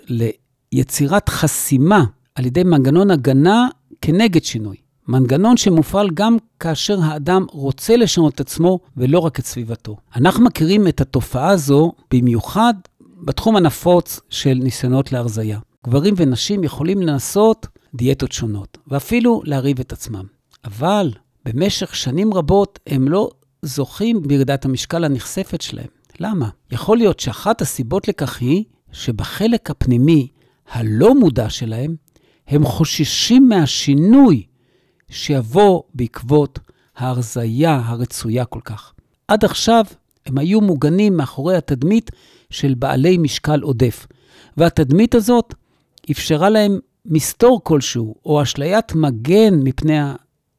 ליצירת 0.73 1.29
חסימה 1.29 2.05
על 2.35 2.47
ידי 2.47 2.65
מנגנון 2.65 3.11
הגנה 3.11 3.69
כנגד 4.01 4.45
שינוי. 4.45 4.77
מנגנון 5.09 5.57
שמופעל 5.57 6.11
גם 6.15 6.37
כאשר 6.61 7.01
האדם 7.03 7.47
רוצה 7.51 7.97
לשנות 7.97 8.35
את 8.35 8.41
עצמו 8.41 8.79
ולא 8.97 9.19
רק 9.19 9.39
את 9.39 9.47
סביבתו. 9.47 9.97
אנחנו 10.17 10.45
מכירים 10.45 10.89
את 10.89 11.01
התופעה 11.01 11.49
הזו 11.49 11.93
במיוחד 12.11 12.75
בתחום 13.25 13.57
הנפוץ 13.57 14.21
של 14.31 14.55
ניסיונות 14.55 15.13
להרזייה. 15.13 15.59
גברים 15.87 16.15
ונשים 16.17 16.65
יכולים 16.65 17.03
לנסות 17.03 17.67
דיאטות 17.95 18.33
שונות, 18.33 18.79
ואפילו 18.87 19.43
להרעיב 19.45 19.81
את 19.81 19.93
עצמם. 19.93 20.25
אבל 20.65 21.11
במשך 21.45 21.97
שנים 21.97 22.35
רבות 22.35 22.79
הם 22.87 23.09
לא 23.09 23.31
זוכים 23.63 24.23
בירידת 24.23 24.65
המשקל 24.65 25.05
הנכספת 25.05 25.61
שלהם. 25.61 25.87
למה? 26.21 26.49
יכול 26.71 26.97
להיות 26.97 27.21
שאחת 27.21 27.63
הסיבות 27.63 28.09
לכך 28.09 28.41
היא 28.41 28.65
שבחלק 28.93 29.71
הפנימי 29.71 30.29
הלא 30.71 31.15
מודע 31.15 31.51
שלהם, 31.51 31.95
הם 32.47 32.65
חוששים 32.65 33.49
מהשינוי 33.49 34.43
שיבוא 35.11 35.83
בעקבות 35.95 36.59
ההרזייה 36.97 37.83
הרצויה 37.85 38.45
כל 38.45 38.61
כך. 38.65 38.93
עד 39.29 39.45
עכשיו 39.45 39.85
הם 40.27 40.39
היו 40.39 40.61
מוגנים 40.61 41.17
מאחורי 41.17 41.57
התדמית 41.57 42.11
של 42.51 42.75
בעלי 42.75 43.19
משקל 43.19 43.61
עודף, 43.61 44.07
והתדמית 44.57 45.15
הזאת 45.15 45.55
אפשרה 46.12 46.50
להם 46.50 46.79
מסתור 47.07 47.61
כלשהו, 47.65 48.15
או 48.25 48.43
אשליית 48.43 48.95
מגן 48.95 49.55
מפני 49.55 49.99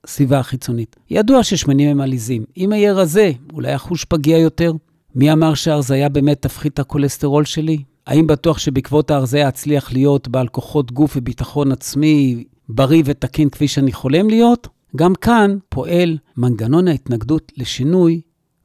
הסביבה 0.03 0.39
החיצונית. 0.39 0.95
ידוע 1.09 1.43
ששמנים 1.43 1.89
הם 1.89 2.01
עליזים. 2.01 2.43
אם 2.57 2.73
אהיה 2.73 2.93
רזה, 2.93 3.31
אולי 3.53 3.75
אחוש 3.75 4.05
פגיע 4.05 4.37
יותר. 4.37 4.71
מי 5.15 5.31
אמר 5.31 5.53
שהרזייה 5.53 6.09
באמת 6.09 6.41
תפחית 6.41 6.73
את 6.73 6.79
הכולסטרול 6.79 7.45
שלי? 7.45 7.83
האם 8.07 8.27
בטוח 8.27 8.57
שבעקבות 8.57 9.11
ההרזייה 9.11 9.49
אצליח 9.49 9.93
להיות 9.93 10.27
בעל 10.27 10.47
כוחות 10.47 10.91
גוף 10.91 11.13
וביטחון 11.17 11.71
עצמי 11.71 12.43
בריא 12.69 13.03
ותקין 13.05 13.49
כפי 13.49 13.67
שאני 13.67 13.93
חולם 13.93 14.29
להיות? 14.29 14.67
גם 14.95 15.15
כאן 15.15 15.57
פועל 15.69 16.17
מנגנון 16.37 16.87
ההתנגדות 16.87 17.51
לשינוי 17.57 18.21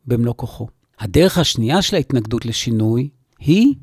במלוא 0.06 0.34
כוחו. 0.36 0.66
הדרך 1.00 1.38
השנייה 1.38 1.82
של 1.82 1.96
ההתנגדות 1.96 2.46
לשינוי 2.46 3.08
היא 3.38 3.74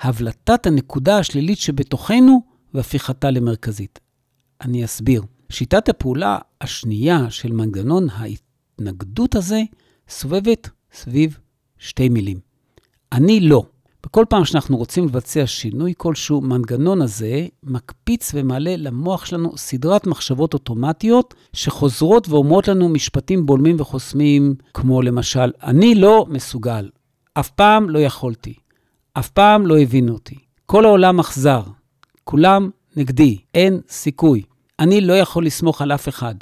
הבלטת 0.00 0.66
הנקודה 0.66 1.18
השלילית 1.18 1.58
שבתוכנו 1.58 2.42
והפיכתה 2.74 3.30
למרכזית. 3.30 4.00
אני 4.60 4.84
אסביר. 4.84 5.22
שיטת 5.50 5.88
הפעולה 5.88 6.38
השנייה 6.60 7.30
של 7.30 7.52
מנגנון 7.52 8.06
ההתנגדות 8.12 9.34
הזה 9.34 9.62
סובבת 10.08 10.70
סביב 10.92 11.38
שתי 11.78 12.08
מילים. 12.08 12.40
אני 13.12 13.40
לא. 13.40 13.62
בכל 14.06 14.24
פעם 14.28 14.44
שאנחנו 14.44 14.76
רוצים 14.76 15.04
לבצע 15.04 15.46
שינוי 15.46 15.94
כלשהו, 15.96 16.40
מנגנון 16.40 17.02
הזה 17.02 17.46
מקפיץ 17.62 18.30
ומעלה 18.34 18.76
למוח 18.76 19.24
שלנו 19.24 19.56
סדרת 19.56 20.06
מחשבות 20.06 20.54
אוטומטיות 20.54 21.34
שחוזרות 21.52 22.28
ואומרות 22.28 22.68
לנו 22.68 22.88
משפטים 22.88 23.46
בולמים 23.46 23.76
וחוסמים, 23.80 24.54
כמו 24.74 25.02
למשל, 25.02 25.52
אני 25.62 25.94
לא 25.94 26.26
מסוגל, 26.28 26.90
אף 27.34 27.50
פעם 27.50 27.90
לא 27.90 27.98
יכולתי, 27.98 28.54
אף 29.12 29.28
פעם 29.28 29.66
לא 29.66 29.78
הבינו 29.78 30.12
אותי, 30.12 30.34
כל 30.66 30.84
העולם 30.84 31.20
אכזר, 31.20 31.62
כולם 32.24 32.70
נגדי, 32.96 33.38
אין 33.54 33.80
סיכוי. 33.88 34.42
אני 34.78 35.00
לא 35.00 35.12
יכול 35.12 35.46
לסמוך 35.46 35.82
על 35.82 35.92
אף 35.92 36.08
אחד. 36.08 36.34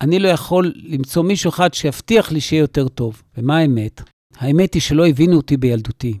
אני 0.00 0.18
לא 0.18 0.28
יכול 0.28 0.72
למצוא 0.76 1.22
מישהו 1.22 1.48
אחד 1.48 1.74
שיבטיח 1.74 2.32
לי 2.32 2.40
שיהיה 2.40 2.60
יותר 2.60 2.88
טוב. 2.88 3.22
ומה 3.38 3.58
האמת? 3.58 4.02
האמת 4.36 4.74
היא 4.74 4.82
שלא 4.82 5.06
הבינו 5.06 5.36
אותי 5.36 5.56
בילדותי. 5.56 6.18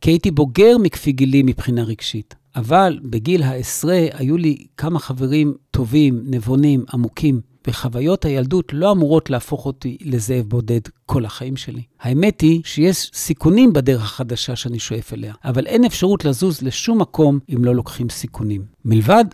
כי 0.00 0.10
הייתי 0.10 0.30
בוגר 0.30 0.78
מכפי 0.78 1.12
גילי 1.12 1.42
מבחינה 1.42 1.82
רגשית. 1.82 2.34
אבל 2.56 2.98
בגיל 3.02 3.42
העשרה 3.42 4.06
היו 4.12 4.36
לי 4.36 4.66
כמה 4.76 4.98
חברים 4.98 5.54
טובים, 5.70 6.22
נבונים, 6.26 6.84
עמוקים, 6.92 7.40
וחוויות 7.68 8.24
הילדות 8.24 8.72
לא 8.72 8.92
אמורות 8.92 9.30
להפוך 9.30 9.66
אותי 9.66 9.96
לזאב 10.00 10.44
בודד 10.48 10.80
כל 11.06 11.24
החיים 11.24 11.56
שלי. 11.56 11.82
האמת 12.00 12.40
היא 12.40 12.62
שיש 12.64 13.10
סיכונים 13.14 13.72
בדרך 13.72 14.02
החדשה 14.02 14.56
שאני 14.56 14.78
שואף 14.78 15.12
אליה, 15.12 15.34
אבל 15.44 15.66
אין 15.66 15.84
אפשרות 15.84 16.24
לזוז 16.24 16.62
לשום 16.62 17.00
מקום 17.00 17.38
אם 17.54 17.64
לא 17.64 17.74
לוקחים 17.74 18.08
סיכונים. 18.08 18.64
מלבד 18.84 19.24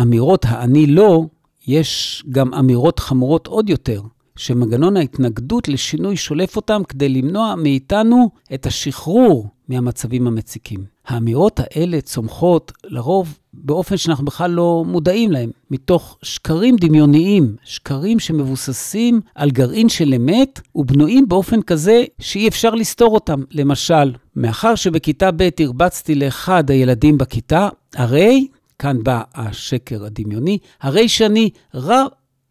אמירות 0.00 0.44
האני 0.48 0.86
לא, 0.86 1.24
יש 1.66 2.24
גם 2.30 2.54
אמירות 2.54 2.98
חמורות 2.98 3.46
עוד 3.46 3.70
יותר, 3.70 4.02
שמנגנון 4.36 4.96
ההתנגדות 4.96 5.68
לשינוי 5.68 6.16
שולף 6.16 6.56
אותם 6.56 6.82
כדי 6.88 7.08
למנוע 7.08 7.54
מאיתנו 7.54 8.30
את 8.54 8.66
השחרור 8.66 9.48
מהמצבים 9.68 10.26
המציקים. 10.26 10.84
האמירות 11.06 11.60
האלה 11.60 12.00
צומחות 12.00 12.72
לרוב 12.84 13.38
באופן 13.62 13.96
שאנחנו 13.96 14.24
בכלל 14.24 14.50
לא 14.50 14.84
מודעים 14.86 15.32
להם, 15.32 15.50
מתוך 15.70 16.18
שקרים 16.22 16.76
דמיוניים, 16.76 17.56
שקרים 17.64 18.18
שמבוססים 18.18 19.20
על 19.34 19.50
גרעין 19.50 19.88
של 19.88 20.14
אמת 20.14 20.60
ובנויים 20.74 21.28
באופן 21.28 21.62
כזה 21.62 22.04
שאי 22.18 22.48
אפשר 22.48 22.70
לסתור 22.70 23.14
אותם. 23.14 23.42
למשל, 23.50 24.12
מאחר 24.36 24.74
שבכיתה 24.74 25.30
ב' 25.36 25.48
הרבצתי 25.60 26.14
לאחד 26.14 26.70
הילדים 26.70 27.18
בכיתה, 27.18 27.68
הרי, 27.94 28.46
כאן 28.78 29.02
בא 29.02 29.22
השקר 29.34 30.04
הדמיוני, 30.04 30.58
הרי 30.80 31.08
שאני 31.08 31.50
רע 31.74 32.04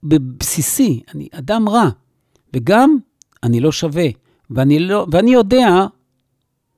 בבסיסי, 0.04 1.02
אני 1.16 1.28
אדם 1.32 1.70
רע, 1.70 1.90
וגם 2.54 2.98
אני 3.44 3.60
לא 3.60 3.72
שווה. 3.72 4.08
ואני, 4.52 4.80
לא, 4.80 5.08
ואני 5.12 5.34
יודע, 5.34 5.86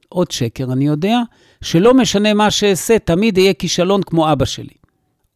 עוד 0.10 0.32
שקר, 0.32 0.74
אני 0.74 0.88
יודע, 0.88 1.20
שלא 1.62 1.94
משנה 1.94 2.34
מה 2.34 2.51
שאעשה, 2.51 3.00
תמיד 3.00 3.38
אהיה 3.38 3.54
כישלון 3.54 4.04
כמו 4.04 4.32
אבא 4.32 4.46
שלי. 4.46 4.74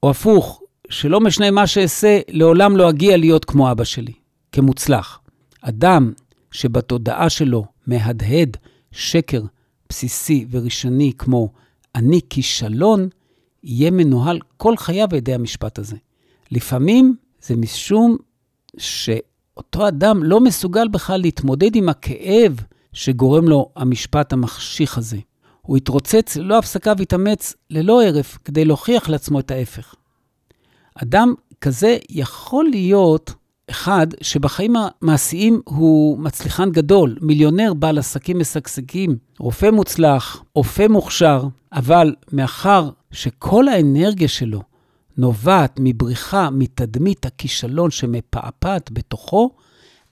או 0.03 0.09
הפוך, 0.09 0.61
שלא 0.89 1.19
משנה 1.19 1.51
מה 1.51 1.67
שאעשה, 1.67 2.19
לעולם 2.29 2.77
לא 2.77 2.89
אגיע 2.89 3.17
להיות 3.17 3.45
כמו 3.45 3.71
אבא 3.71 3.83
שלי, 3.83 4.13
כמוצלח. 4.51 5.19
אדם 5.61 6.13
שבתודעה 6.51 7.29
שלו 7.29 7.65
מהדהד 7.87 8.57
שקר 8.91 9.41
בסיסי 9.89 10.45
וראשוני 10.51 11.11
כמו 11.17 11.49
אני 11.95 12.19
כישלון, 12.29 13.09
יהיה 13.63 13.91
מנוהל 13.91 14.39
כל 14.57 14.77
חייו 14.77 15.07
על 15.11 15.17
ידי 15.17 15.33
המשפט 15.33 15.79
הזה. 15.79 15.95
לפעמים 16.51 17.15
זה 17.41 17.55
משום 17.55 18.17
שאותו 18.77 19.87
אדם 19.87 20.23
לא 20.23 20.39
מסוגל 20.39 20.87
בכלל 20.87 21.21
להתמודד 21.21 21.75
עם 21.75 21.89
הכאב 21.89 22.59
שגורם 22.93 23.47
לו 23.47 23.69
המשפט 23.75 24.33
המחשיך 24.33 24.97
הזה. 24.97 25.17
הוא 25.61 25.77
התרוצץ 25.77 26.35
ללא 26.37 26.57
הפסקה 26.57 26.93
והתאמץ 26.97 27.53
ללא 27.69 28.03
הרף 28.03 28.37
כדי 28.45 28.65
להוכיח 28.65 29.09
לעצמו 29.09 29.39
את 29.39 29.51
ההפך. 29.51 29.95
אדם 30.95 31.33
כזה 31.61 31.97
יכול 32.09 32.65
להיות 32.65 33.33
אחד 33.69 34.07
שבחיים 34.21 34.73
המעשיים 34.75 35.61
הוא 35.65 36.19
מצליחן 36.19 36.71
גדול, 36.71 37.17
מיליונר 37.21 37.73
בעל 37.73 37.97
עסקים 37.97 38.39
משגשגים, 38.39 39.17
רופא 39.39 39.69
מוצלח, 39.71 40.43
אופה 40.55 40.87
מוכשר, 40.87 41.43
אבל 41.73 42.15
מאחר 42.31 42.89
שכל 43.11 43.67
האנרגיה 43.67 44.27
שלו 44.27 44.61
נובעת 45.17 45.75
מבריחה 45.79 46.49
מתדמית 46.49 47.25
הכישלון 47.25 47.91
שמפעפעת 47.91 48.91
בתוכו, 48.91 49.49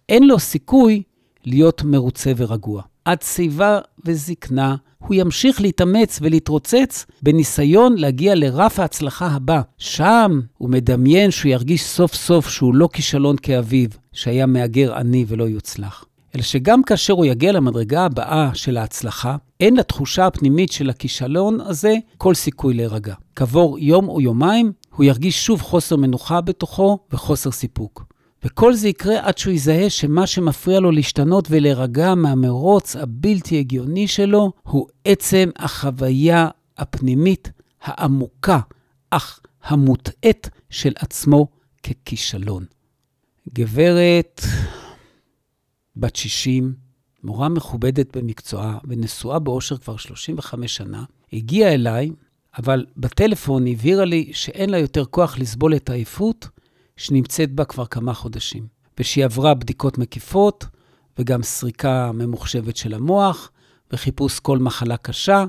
אין 0.09 0.27
לו 0.27 0.39
סיכוי 0.39 1.03
להיות 1.45 1.83
מרוצה 1.83 2.31
ורגוע. 2.37 2.81
עד 3.05 3.21
שיבה 3.21 3.79
וזקנה, 4.05 4.75
הוא 4.97 5.15
ימשיך 5.15 5.61
להתאמץ 5.61 6.19
ולהתרוצץ 6.21 7.05
בניסיון 7.23 7.95
להגיע 7.97 8.35
לרף 8.35 8.79
ההצלחה 8.79 9.27
הבא. 9.27 9.61
שם 9.77 10.41
הוא 10.57 10.69
מדמיין 10.69 11.31
שהוא 11.31 11.49
ירגיש 11.51 11.83
סוף 11.83 12.13
סוף 12.15 12.49
שהוא 12.49 12.75
לא 12.75 12.89
כישלון 12.93 13.35
כאביו, 13.41 13.89
שהיה 14.13 14.45
מהגר 14.45 14.95
עני 14.95 15.25
ולא 15.27 15.43
יוצלח. 15.43 16.05
אלא 16.35 16.43
שגם 16.43 16.83
כאשר 16.83 17.13
הוא 17.13 17.25
יגיע 17.25 17.51
למדרגה 17.51 18.05
הבאה 18.05 18.49
של 18.53 18.77
ההצלחה, 18.77 19.35
אין 19.59 19.75
לתחושה 19.77 20.25
הפנימית 20.25 20.71
של 20.71 20.89
הכישלון 20.89 21.61
הזה 21.61 21.95
כל 22.17 22.33
סיכוי 22.33 22.73
להירגע. 22.73 23.13
כעבור 23.35 23.79
יום 23.79 24.09
או 24.09 24.21
יומיים, 24.21 24.71
הוא 24.95 25.03
ירגיש 25.05 25.45
שוב 25.45 25.61
חוסר 25.61 25.95
מנוחה 25.95 26.41
בתוכו 26.41 26.99
וחוסר 27.11 27.51
סיפוק. 27.51 28.10
וכל 28.43 28.73
זה 28.73 28.87
יקרה 28.87 29.27
עד 29.27 29.37
שהוא 29.37 29.53
יזהה 29.53 29.89
שמה 29.89 30.27
שמפריע 30.27 30.79
לו 30.79 30.91
להשתנות 30.91 31.47
ולהירגע 31.49 32.15
מהמרוץ 32.15 32.95
הבלתי 32.95 33.59
הגיוני 33.59 34.07
שלו, 34.07 34.51
הוא 34.63 34.87
עצם 35.05 35.49
החוויה 35.55 36.47
הפנימית 36.77 37.51
העמוקה, 37.81 38.59
אך 39.09 39.39
המוטעית 39.63 40.49
של 40.69 40.93
עצמו 40.95 41.47
ככישלון. 41.83 42.65
גברת 43.53 44.41
בת 45.95 46.15
60, 46.15 46.73
מורה 47.23 47.49
מכובדת 47.49 48.17
במקצועה 48.17 48.77
ונשואה 48.87 49.39
באושר 49.39 49.77
כבר 49.77 49.97
35 49.97 50.75
שנה, 50.75 51.03
הגיעה 51.33 51.73
אליי, 51.73 52.11
אבל 52.57 52.85
בטלפון 52.97 53.67
הבהירה 53.67 54.05
לי 54.05 54.29
שאין 54.33 54.69
לה 54.69 54.77
יותר 54.77 55.05
כוח 55.05 55.39
לסבול 55.39 55.75
את 55.75 55.89
העייפות 55.89 56.47
שנמצאת 57.01 57.51
בה 57.51 57.65
כבר 57.65 57.85
כמה 57.85 58.13
חודשים, 58.13 58.67
ושהיא 58.99 59.25
עברה 59.25 59.53
בדיקות 59.53 59.97
מקיפות 59.97 60.65
וגם 61.17 61.43
סריקה 61.43 62.11
ממוחשבת 62.11 62.77
של 62.77 62.93
המוח, 62.93 63.51
וחיפוש 63.91 64.39
כל 64.39 64.57
מחלה 64.57 64.97
קשה, 64.97 65.45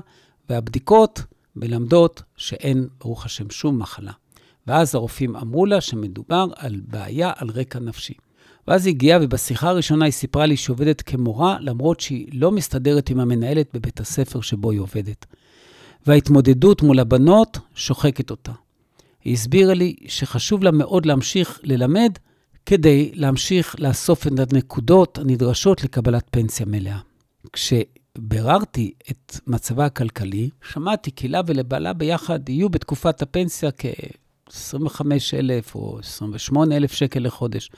והבדיקות 0.49 1.23
מלמדות 1.55 2.21
שאין, 2.37 2.87
ברוך 2.99 3.25
השם, 3.25 3.49
שום 3.49 3.79
מחלה. 3.79 4.11
ואז 4.67 4.95
הרופאים 4.95 5.35
אמרו 5.35 5.65
לה 5.65 5.81
שמדובר 5.81 6.47
על 6.55 6.81
בעיה 6.87 7.31
על 7.35 7.49
רקע 7.49 7.79
נפשי. 7.79 8.13
ואז 8.67 8.85
היא 8.85 8.93
הגיעה, 8.95 9.19
ובשיחה 9.21 9.69
הראשונה 9.69 10.05
היא 10.05 10.13
סיפרה 10.13 10.45
לי 10.45 10.57
שהיא 10.57 10.73
עובדת 10.73 11.01
כמורה, 11.01 11.57
למרות 11.59 11.99
שהיא 11.99 12.27
לא 12.33 12.51
מסתדרת 12.51 13.09
עם 13.09 13.19
המנהלת 13.19 13.67
בבית 13.73 13.99
הספר 13.99 14.41
שבו 14.41 14.71
היא 14.71 14.79
עובדת. 14.79 15.25
וההתמודדות 16.07 16.81
מול 16.81 16.99
הבנות 16.99 17.57
שוחקת 17.75 18.31
אותה. 18.31 18.51
היא 19.25 19.33
הסבירה 19.33 19.73
לי 19.73 19.95
שחשוב 20.07 20.63
לה 20.63 20.71
מאוד 20.71 21.05
להמשיך 21.05 21.59
ללמד 21.63 22.11
כדי 22.65 23.11
להמשיך 23.13 23.75
לאסוף 23.79 24.27
את 24.27 24.53
הנקודות 24.53 25.17
הנדרשות 25.17 25.83
לקבלת 25.83 26.27
פנסיה 26.31 26.65
מלאה. 26.65 26.99
כשביררתי 27.53 28.93
את 29.11 29.39
מצבה 29.47 29.85
הכלכלי, 29.85 30.49
שמעתי 30.71 31.11
כי 31.15 31.27
לה 31.27 31.41
ולבעלה 31.47 31.93
ביחד 31.93 32.49
יהיו 32.49 32.69
בתקופת 32.69 33.21
הפנסיה 33.21 33.69
כ-25,000 33.77 35.75
או 35.75 35.99
28,000 35.99 36.93
שקל 36.93 37.19
לחודש, 37.19 37.71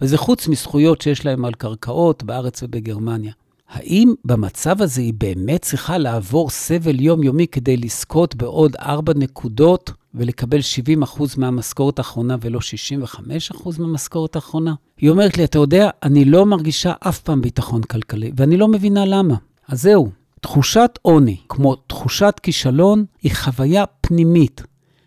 וזה 0.00 0.18
חוץ 0.18 0.48
מזכויות 0.48 1.00
שיש 1.00 1.26
להם 1.26 1.44
על 1.44 1.54
קרקעות 1.54 2.22
בארץ 2.22 2.62
ובגרמניה. 2.62 3.32
האם 3.72 4.14
במצב 4.24 4.82
הזה 4.82 5.00
היא 5.00 5.14
באמת 5.18 5.62
צריכה 5.62 5.98
לעבור 5.98 6.50
סבל 6.50 7.00
יומיומי 7.00 7.46
כדי 7.46 7.76
לזכות 7.76 8.34
בעוד 8.34 8.76
ארבע 8.76 9.12
נקודות 9.16 9.90
ולקבל 10.14 10.58
70% 11.02 11.22
מהמשכורת 11.36 11.98
האחרונה 11.98 12.36
ולא 12.40 12.58
65% 12.58 13.78
מהמשכורת 13.78 14.36
האחרונה? 14.36 14.74
היא 14.98 15.10
אומרת 15.10 15.36
לי, 15.36 15.44
אתה 15.44 15.58
יודע, 15.58 15.90
אני 16.02 16.24
לא 16.24 16.46
מרגישה 16.46 16.92
אף 17.00 17.20
פעם 17.20 17.42
ביטחון 17.42 17.82
כלכלי, 17.82 18.32
ואני 18.36 18.56
לא 18.56 18.68
מבינה 18.68 19.04
למה. 19.04 19.34
אז 19.68 19.82
זהו, 19.82 20.10
תחושת 20.40 20.98
עוני, 21.02 21.36
כמו 21.48 21.74
תחושת 21.74 22.40
כישלון, 22.42 23.04
היא 23.22 23.34
חוויה 23.34 23.84
פנימית. 24.00 24.62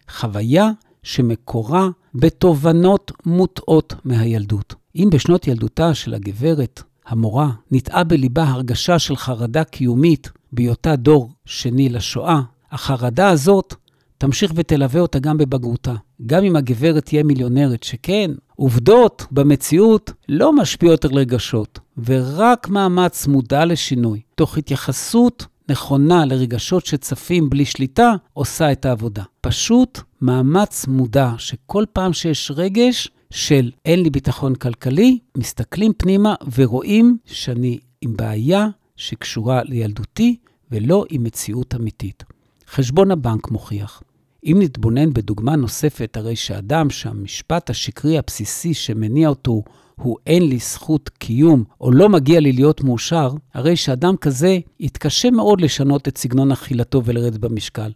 חוויה 0.09 0.71
שמקורה 1.03 1.89
בתובנות 2.15 3.11
מוטעות 3.25 3.93
מהילדות. 4.05 4.75
אם 4.95 5.09
בשנות 5.11 5.47
ילדותה 5.47 5.93
של 5.93 6.13
הגברת 6.13 6.83
המורה, 7.07 7.49
ניטעה 7.71 8.03
בליבה 8.03 8.43
הרגשה 8.43 8.99
של 8.99 9.15
חרדה 9.15 9.63
קיומית 9.63 10.31
בהיותה 10.51 10.95
דור 10.95 11.31
שני 11.45 11.89
לשואה, 11.89 12.41
החרדה 12.71 13.29
הזאת 13.29 13.73
תמשיך 14.17 14.51
ותלווה 14.55 15.01
אותה 15.01 15.19
גם 15.19 15.37
בבגרותה. 15.37 15.93
גם 16.25 16.43
אם 16.43 16.55
הגברת 16.55 17.05
תהיה 17.05 17.23
מיליונרת, 17.23 17.83
שכן, 17.83 18.31
עובדות 18.55 19.25
במציאות 19.31 20.11
לא 20.29 20.53
משפיעות 20.53 21.05
על 21.05 21.11
רגשות, 21.13 21.79
ורק 22.05 22.69
מאמץ 22.69 23.27
מודע 23.27 23.65
לשינוי, 23.65 24.21
תוך 24.35 24.57
התייחסות 24.57 25.45
נכונה 25.69 26.25
לרגשות 26.25 26.85
שצפים 26.85 27.49
בלי 27.49 27.65
שליטה, 27.65 28.13
עושה 28.33 28.71
את 28.71 28.85
העבודה. 28.85 29.23
פשוט 29.41 29.99
מאמץ 30.21 30.87
מודע 30.87 31.31
שכל 31.37 31.85
פעם 31.93 32.13
שיש 32.13 32.51
רגש, 32.55 33.09
של 33.35 33.71
אין 33.85 34.03
לי 34.03 34.09
ביטחון 34.09 34.55
כלכלי, 34.55 35.19
מסתכלים 35.37 35.93
פנימה 35.97 36.35
ורואים 36.55 37.17
שאני 37.25 37.79
עם 38.01 38.17
בעיה 38.17 38.67
שקשורה 38.95 39.63
לילדותי 39.63 40.37
ולא 40.71 41.05
עם 41.09 41.23
מציאות 41.23 41.75
אמיתית. 41.75 42.23
חשבון 42.69 43.11
הבנק 43.11 43.51
מוכיח. 43.51 44.03
אם 44.45 44.57
נתבונן 44.59 45.13
בדוגמה 45.13 45.55
נוספת, 45.55 46.17
הרי 46.17 46.35
שאדם 46.35 46.89
שהמשפט 46.89 47.69
השקרי 47.69 48.17
הבסיסי 48.17 48.73
שמניע 48.73 49.29
אותו 49.29 49.63
הוא 49.95 50.17
אין 50.27 50.43
לי 50.43 50.57
זכות 50.57 51.09
קיום 51.09 51.63
או 51.81 51.91
לא 51.91 52.09
מגיע 52.09 52.39
לי 52.39 52.51
להיות 52.51 52.83
מאושר, 52.83 53.33
הרי 53.53 53.75
שאדם 53.75 54.17
כזה 54.17 54.57
יתקשה 54.79 55.31
מאוד 55.31 55.61
לשנות 55.61 56.07
את 56.07 56.17
סגנון 56.17 56.51
אכילתו 56.51 57.01
ולרדת 57.05 57.37
במשקל. 57.37 57.91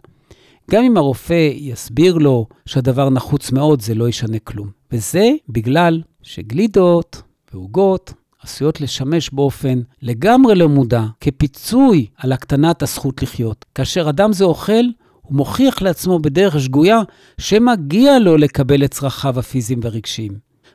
גם 0.70 0.84
אם 0.84 0.98
הרופא 0.98 1.50
יסביר 1.54 2.18
לו 2.18 2.46
שהדבר 2.66 3.10
נחוץ 3.10 3.52
מאוד, 3.52 3.82
זה 3.82 3.96
לא 3.96 4.10
ישנה 4.10 4.40
כלום. 4.40 4.70
וזה 4.92 5.32
בגלל 5.50 6.02
שגלידות 6.22 7.22
ועוגות 7.54 8.14
עשויות 8.44 8.82
לשמש 8.82 9.30
באופן 9.30 9.82
לגמרי 10.02 10.56
לא 10.56 10.70
מודע 10.70 11.04
כפיצוי 11.22 12.06
על 12.18 12.32
הקטנת 12.32 12.82
הזכות 12.82 13.24
לחיות. 13.24 13.66
כאשר 13.76 14.10
אדם 14.10 14.34
זה 14.34 14.44
אוכל, 14.44 14.84
הוא 15.22 15.38
מוכיח 15.38 15.82
לעצמו 15.82 16.20
בדרך 16.20 16.60
שגויה 16.60 17.02
שמגיע 17.38 18.20
לו 18.20 18.38
לקבל 18.38 18.84
את 18.84 18.92
צרכיו 18.92 19.40
הפיזיים 19.40 19.80
והרגשיים. 19.84 20.32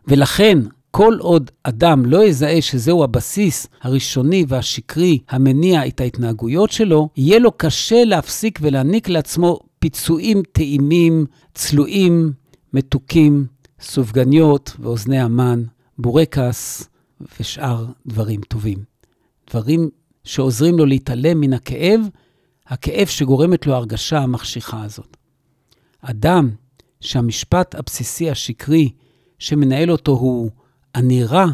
ולכן, 0.09 0.59
כל 0.91 1.17
עוד 1.21 1.51
אדם 1.63 2.07
לא 2.07 2.25
יזהה 2.25 2.63
שזהו 2.63 3.05
הבסיס 3.05 3.67
הראשוני 3.83 4.45
והשקרי 4.49 5.19
המניע 5.29 5.87
את 5.87 6.01
ההתנהגויות 6.01 6.71
שלו, 6.71 7.09
יהיה 7.17 7.39
לו 7.39 7.53
קשה 7.57 8.05
להפסיק 8.05 8.59
ולהעניק 8.63 9.09
לעצמו 9.09 9.59
פיצויים 9.85 10.43
טעימים, 10.53 11.27
צלויים, 11.55 12.33
מתוקים, 12.73 13.47
סופגניות 13.81 14.77
ואוזני 14.79 15.21
המן, 15.21 15.63
בורקס 15.99 16.89
ושאר 17.41 17.87
דברים 18.07 18.41
טובים. 18.41 18.79
דברים 19.51 19.91
שעוזרים 20.25 20.79
לו 20.79 20.87
להתעלם 20.87 21.41
מן 21.41 21.53
הכאב, 21.53 22.01
הכאב 22.67 23.07
שגורמת 23.07 23.67
לו 23.67 23.75
הרגשה 23.75 24.19
המחשיכה 24.19 24.83
הזאת. 24.83 25.17
אדם 26.01 26.51
שהמשפט 27.01 27.75
הבסיסי 27.75 28.31
השקרי 28.31 28.91
שמנהל 29.39 29.91
אותו 29.91 30.13
הוא 30.13 30.51
אני 30.95 31.25
רע, 31.25 31.47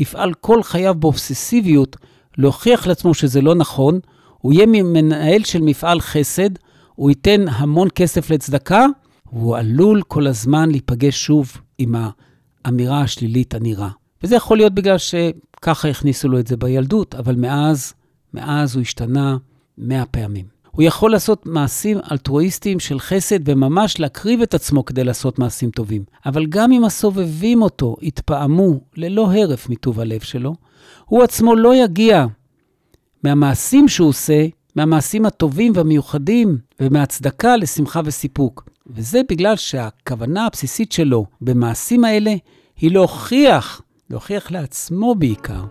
יפעל 0.00 0.34
כל 0.34 0.62
חייו 0.62 0.94
באובססיביות 0.94 1.96
להוכיח 2.38 2.86
לעצמו 2.86 3.14
שזה 3.14 3.40
לא 3.40 3.54
נכון, 3.54 4.00
הוא 4.38 4.52
יהיה 4.52 4.66
מנהל 4.66 5.44
של 5.44 5.60
מפעל 5.60 6.00
חסד, 6.00 6.50
הוא 6.94 7.10
ייתן 7.10 7.44
המון 7.48 7.88
כסף 7.94 8.30
לצדקה, 8.30 8.86
והוא 9.32 9.56
עלול 9.56 10.02
כל 10.02 10.26
הזמן 10.26 10.70
להיפגש 10.70 11.24
שוב 11.26 11.56
עם 11.78 11.94
האמירה 12.64 13.00
השלילית 13.00 13.54
הנראה. 13.54 13.88
וזה 14.22 14.36
יכול 14.36 14.56
להיות 14.56 14.74
בגלל 14.74 14.96
שככה 14.98 15.88
הכניסו 15.88 16.28
לו 16.28 16.38
את 16.38 16.46
זה 16.46 16.56
בילדות, 16.56 17.14
אבל 17.14 17.36
מאז, 17.36 17.94
מאז 18.34 18.74
הוא 18.74 18.82
השתנה 18.82 19.36
מאה 19.78 20.06
פעמים. 20.06 20.46
הוא 20.70 20.82
יכול 20.82 21.10
לעשות 21.10 21.46
מעשים 21.46 21.98
אלטרואיסטיים 22.12 22.80
של 22.80 23.00
חסד 23.00 23.48
וממש 23.48 24.00
להקריב 24.00 24.42
את 24.42 24.54
עצמו 24.54 24.84
כדי 24.84 25.04
לעשות 25.04 25.38
מעשים 25.38 25.70
טובים. 25.70 26.04
אבל 26.26 26.46
גם 26.46 26.72
אם 26.72 26.84
הסובבים 26.84 27.62
אותו 27.62 27.96
יתפעמו 28.00 28.80
ללא 28.96 29.32
הרף 29.32 29.68
מטוב 29.68 30.00
הלב 30.00 30.20
שלו, 30.20 30.54
הוא 31.04 31.22
עצמו 31.22 31.56
לא 31.56 31.74
יגיע 31.74 32.26
מהמעשים 33.24 33.88
שהוא 33.88 34.08
עושה, 34.08 34.46
מהמעשים 34.76 35.26
הטובים 35.26 35.72
והמיוחדים 35.74 36.58
ומהצדקה 36.80 37.56
לשמחה 37.56 38.00
וסיפוק. 38.04 38.68
וזה 38.86 39.20
בגלל 39.30 39.56
שהכוונה 39.56 40.46
הבסיסית 40.46 40.92
שלו 40.92 41.26
במעשים 41.40 42.04
האלה 42.04 42.34
היא 42.76 42.90
להוכיח, 42.90 43.82
להוכיח 44.10 44.50
לעצמו 44.50 45.14
בעיקר, 45.14 45.64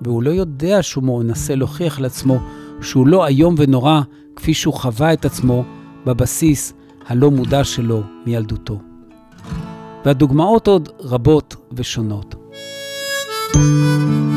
והוא 0.00 0.22
לא 0.22 0.30
יודע 0.30 0.82
שהוא 0.82 1.04
מנסה 1.22 1.54
להוכיח 1.54 2.00
לעצמו 2.00 2.38
שהוא 2.82 3.06
לא 3.06 3.26
איום 3.26 3.54
ונורא 3.58 4.00
כפי 4.36 4.54
שהוא 4.54 4.74
חווה 4.74 5.12
את 5.12 5.24
עצמו 5.24 5.64
בבסיס 6.06 6.72
הלא 7.06 7.30
מודע 7.30 7.64
שלו 7.64 8.02
מילדותו. 8.26 8.80
והדוגמאות 10.04 10.68
עוד 10.68 10.88
רבות 11.00 11.56
ושונות. 11.72 12.34
thank 13.54 14.28
you 14.28 14.33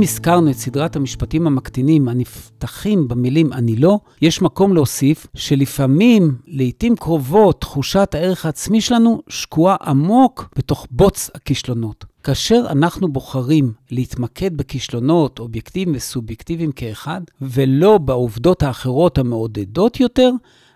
אם 0.00 0.04
הזכרנו 0.04 0.50
את 0.50 0.56
סדרת 0.56 0.96
המשפטים 0.96 1.46
המקטינים 1.46 2.08
הנפתחים 2.08 3.08
במילים 3.08 3.52
אני 3.52 3.76
לא, 3.76 3.98
יש 4.22 4.42
מקום 4.42 4.74
להוסיף 4.74 5.26
שלפעמים, 5.34 6.36
לעתים 6.46 6.96
קרובות, 6.96 7.60
תחושת 7.60 8.14
הערך 8.14 8.46
העצמי 8.46 8.80
שלנו 8.80 9.22
שקועה 9.28 9.76
עמוק 9.86 10.48
בתוך 10.56 10.86
בוץ 10.90 11.30
הכישלונות. 11.34 12.04
כאשר 12.22 12.64
אנחנו 12.70 13.12
בוחרים 13.12 13.72
להתמקד 13.90 14.56
בכישלונות 14.56 15.38
אובייקטיביים 15.38 15.96
וסובייקטיביים 15.96 16.72
כאחד, 16.72 17.20
ולא 17.40 17.98
בעובדות 17.98 18.62
האחרות 18.62 19.18
המעודדות 19.18 20.00
יותר, 20.00 20.30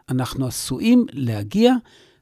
אנחנו 0.08 0.46
עשויים 0.46 1.06
להגיע 1.12 1.74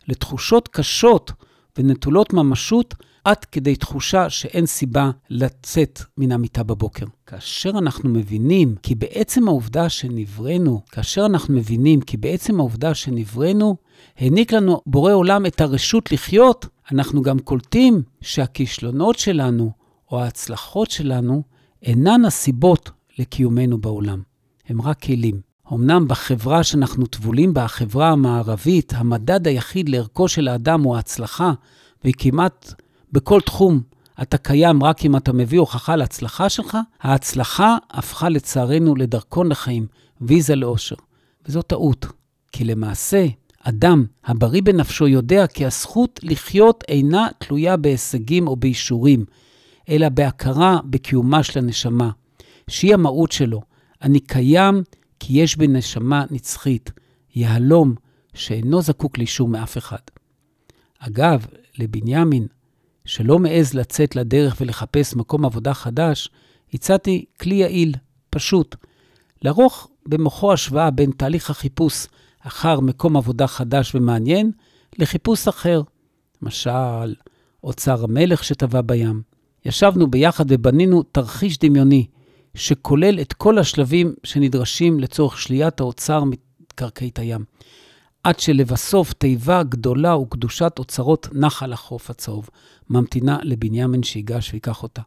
לתחושות 0.08 0.68
קשות 0.68 1.32
ונטולות 1.78 2.32
ממשות 2.32 2.94
עד 3.24 3.44
כדי 3.44 3.76
תחושה 3.76 4.30
שאין 4.30 4.66
סיבה 4.66 5.10
לצאת 5.30 6.02
מן 6.18 6.32
המיטה 6.32 6.62
בבוקר. 6.62 7.06
כאשר 7.26 7.70
אנחנו 7.70 8.10
מבינים 8.10 8.74
כי 8.82 8.94
בעצם 8.94 9.48
העובדה 9.48 9.88
שנבראנו, 9.88 10.80
כאשר 10.90 11.26
אנחנו 11.26 11.54
מבינים 11.54 12.00
כי 12.00 12.16
בעצם 12.16 12.60
העובדה 12.60 12.94
שנבראנו, 12.94 13.76
העניק 14.18 14.52
לנו 14.52 14.80
בורא 14.86 15.12
עולם 15.12 15.46
את 15.46 15.60
הרשות 15.60 16.12
לחיות, 16.12 16.66
אנחנו 16.92 17.22
גם 17.22 17.38
קולטים 17.38 18.02
שהכישלונות 18.20 19.18
שלנו 19.18 19.70
או 20.10 20.20
ההצלחות 20.20 20.90
שלנו 20.90 21.42
אינן 21.82 22.24
הסיבות 22.24 22.90
לקיומנו 23.18 23.78
בעולם, 23.78 24.22
הם 24.68 24.82
רק 24.82 25.02
כלים. 25.02 25.40
אמנם 25.72 26.08
בחברה 26.08 26.64
שאנחנו 26.64 27.06
טבולים 27.06 27.54
בה, 27.54 27.64
החברה 27.64 28.10
המערבית, 28.10 28.92
המדד 28.96 29.48
היחיד 29.48 29.88
לערכו 29.88 30.28
של 30.28 30.48
האדם 30.48 30.82
הוא 30.82 30.96
ההצלחה, 30.96 31.52
וכמעט 32.04 32.81
בכל 33.12 33.40
תחום 33.40 33.80
אתה 34.22 34.38
קיים 34.38 34.82
רק 34.82 35.04
אם 35.04 35.16
אתה 35.16 35.32
מביא 35.32 35.58
הוכחה 35.60 35.96
להצלחה 35.96 36.48
שלך, 36.48 36.78
ההצלחה 37.00 37.76
הפכה 37.90 38.28
לצערנו 38.28 38.96
לדרכון 38.96 39.48
לחיים, 39.48 39.86
ויזה 40.20 40.56
לאושר. 40.56 40.96
וזו 41.46 41.62
טעות, 41.62 42.06
כי 42.52 42.64
למעשה, 42.64 43.26
אדם 43.62 44.04
הבריא 44.24 44.62
בנפשו 44.62 45.08
יודע 45.08 45.46
כי 45.46 45.66
הזכות 45.66 46.20
לחיות 46.22 46.84
אינה 46.88 47.28
תלויה 47.38 47.76
בהישגים 47.76 48.48
או 48.48 48.56
באישורים, 48.56 49.24
אלא 49.88 50.08
בהכרה 50.08 50.78
בקיומה 50.84 51.42
של 51.42 51.58
הנשמה, 51.58 52.10
שהיא 52.68 52.94
המהות 52.94 53.32
שלו. 53.32 53.60
אני 54.02 54.20
קיים 54.20 54.82
כי 55.20 55.40
יש 55.42 55.56
בי 55.56 55.66
נשמה 55.66 56.24
נצחית, 56.30 56.90
יהלום, 57.34 57.94
שאינו 58.34 58.82
זקוק 58.82 59.18
לאישור 59.18 59.48
מאף 59.48 59.78
אחד. 59.78 59.98
אגב, 60.98 61.46
לבנימין, 61.78 62.46
שלא 63.04 63.38
מעז 63.38 63.74
לצאת 63.74 64.16
לדרך 64.16 64.56
ולחפש 64.60 65.16
מקום 65.16 65.44
עבודה 65.44 65.74
חדש, 65.74 66.30
הצעתי 66.74 67.24
כלי 67.40 67.54
יעיל, 67.54 67.94
פשוט, 68.30 68.76
לערוך 69.42 69.88
במוחו 70.06 70.52
השוואה 70.52 70.90
בין 70.90 71.10
תהליך 71.10 71.50
החיפוש 71.50 72.06
אחר 72.40 72.80
מקום 72.80 73.16
עבודה 73.16 73.46
חדש 73.46 73.94
ומעניין 73.94 74.50
לחיפוש 74.98 75.48
אחר, 75.48 75.82
למשל, 76.42 77.14
אוצר 77.64 78.04
המלך 78.04 78.44
שטבע 78.44 78.80
בים. 78.80 79.22
ישבנו 79.64 80.10
ביחד 80.10 80.44
ובנינו 80.48 81.02
תרחיש 81.02 81.58
דמיוני 81.58 82.06
שכולל 82.54 83.20
את 83.20 83.32
כל 83.32 83.58
השלבים 83.58 84.14
שנדרשים 84.24 85.00
לצורך 85.00 85.38
שליית 85.38 85.80
האוצר 85.80 86.24
מקרקעית 86.24 87.18
הים. 87.18 87.44
עד 88.24 88.40
שלבסוף 88.40 89.12
תיבה 89.12 89.62
גדולה 89.62 90.16
וקדושת 90.16 90.72
אוצרות 90.78 91.28
נחל 91.32 91.72
החוף 91.72 92.10
הצהוב, 92.10 92.48
ממתינה 92.90 93.38
לבנימין 93.42 94.02
שיגש 94.02 94.52
ויקח 94.52 94.82
אותה. 94.82 95.02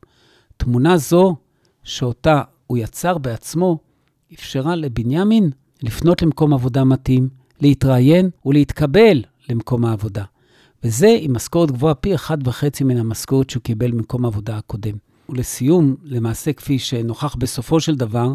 תמונה 0.57 0.97
זו, 0.97 1.35
שאותה 1.83 2.41
הוא 2.67 2.77
יצר 2.77 3.17
בעצמו, 3.17 3.77
אפשרה 4.33 4.75
לבנימין 4.75 5.49
לפנות 5.83 6.21
למקום 6.21 6.53
עבודה 6.53 6.83
מתאים, 6.83 7.29
להתראיין 7.61 8.29
ולהתקבל 8.45 9.23
למקום 9.49 9.85
העבודה. 9.85 10.23
וזה 10.83 11.17
עם 11.19 11.33
משכורת 11.35 11.71
גבוהה 11.71 11.95
פי 11.95 12.15
אחד 12.15 12.47
וחצי 12.47 12.83
מן 12.83 12.97
המשכורת 12.97 13.49
שהוא 13.49 13.63
קיבל 13.63 13.91
במקום 13.91 14.25
העבודה 14.25 14.57
הקודם. 14.57 14.97
ולסיום, 15.29 15.95
למעשה 16.03 16.53
כפי 16.53 16.79
שנוכח 16.79 17.35
בסופו 17.35 17.79
של 17.79 17.95
דבר, 17.95 18.33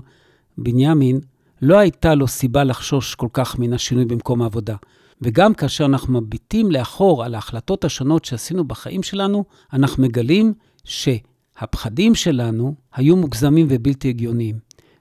בנימין, 0.58 1.20
לא 1.62 1.78
הייתה 1.78 2.14
לו 2.14 2.28
סיבה 2.28 2.64
לחשוש 2.64 3.14
כל 3.14 3.28
כך 3.32 3.58
מן 3.58 3.72
השינוי 3.72 4.04
במקום 4.04 4.42
העבודה. 4.42 4.76
וגם 5.22 5.54
כאשר 5.54 5.84
אנחנו 5.84 6.20
מביטים 6.20 6.70
לאחור 6.70 7.24
על 7.24 7.34
ההחלטות 7.34 7.84
השונות 7.84 8.24
שעשינו 8.24 8.64
בחיים 8.64 9.02
שלנו, 9.02 9.44
אנחנו 9.72 10.02
מגלים 10.02 10.54
שהפחדים 10.84 12.14
שלנו 12.14 12.74
היו 12.94 13.16
מוגזמים 13.16 13.66
ובלתי 13.70 14.08
הגיוניים. 14.08 14.58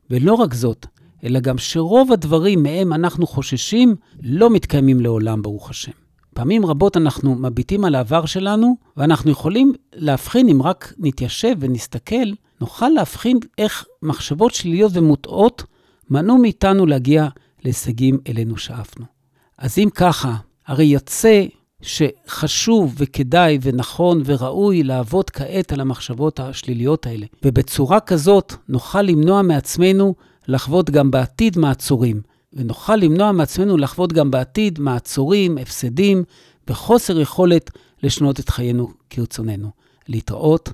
ולא 0.10 0.34
רק 0.34 0.54
זאת, 0.54 0.86
אלא 1.24 1.40
גם 1.40 1.58
שרוב 1.58 2.12
הדברים 2.12 2.64
מהם 2.64 2.94
אנחנו 2.94 3.28
חוששים 3.28 3.96
לא 4.24 4.50
מתקיימים 4.50 5.00
לעולם, 5.00 5.42
ברוך 5.42 5.70
השם. 5.70 5.92
פעמים 6.34 6.66
רבות 6.66 6.98
אנחנו 6.98 7.36
מביטים 7.36 7.86
על 7.86 7.96
העבר 7.96 8.26
שלנו, 8.26 8.78
ואנחנו 8.98 9.32
יכולים 9.32 9.74
להבחין, 9.94 10.50
אם 10.50 10.62
רק 10.62 10.94
נתיישב 10.98 11.56
ונסתכל, 11.60 12.34
נוכל 12.62 12.90
להבחין 12.90 13.40
איך 13.58 13.86
מחשבות 14.02 14.54
שליליות 14.54 14.92
ומוטעות 14.96 15.64
מנעו 16.10 16.38
מאיתנו 16.38 16.86
להגיע 16.86 17.28
להישגים 17.64 18.18
אלינו 18.28 18.58
שאפנו. 18.58 19.19
אז 19.60 19.78
אם 19.78 19.90
ככה, 19.96 20.36
הרי 20.68 20.84
יוצא 20.84 21.44
שחשוב 21.82 22.96
וכדאי 22.98 23.58
ונכון 23.62 24.22
וראוי 24.26 24.84
לעבוד 24.84 25.30
כעת 25.30 25.72
על 25.72 25.82
המחשבות 25.82 26.40
השליליות 26.40 27.06
האלה. 27.06 27.26
ובצורה 27.46 28.00
כזאת 28.00 28.54
נוכל 28.70 29.02
למנוע 29.02 29.42
מעצמנו 29.42 30.16
לחוות 30.48 30.90
גם 30.90 31.12
בעתיד 31.12 31.58
מעצורים, 31.58 32.22
ונוכל 32.54 32.96
למנוע 32.96 33.32
מעצמנו 33.32 33.78
לחוות 33.78 34.14
גם 34.14 34.32
בעתיד 34.32 34.80
מעצורים, 34.80 35.58
הפסדים 35.58 36.24
וחוסר 36.68 37.20
יכולת 37.20 37.72
לשנות 38.04 38.40
את 38.40 38.50
חיינו 38.50 38.88
כרצוננו. 39.10 39.70
להתראות 40.08 40.74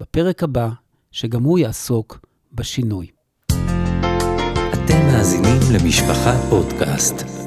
בפרק 0.00 0.42
הבא, 0.42 0.68
שגם 1.12 1.42
הוא 1.42 1.58
יעסוק 1.58 2.18
בשינוי. 2.52 3.06
אתם 4.72 5.06
מאזינים 5.06 5.60
למשפחה 5.74 6.32
פודקאסט. 6.50 7.45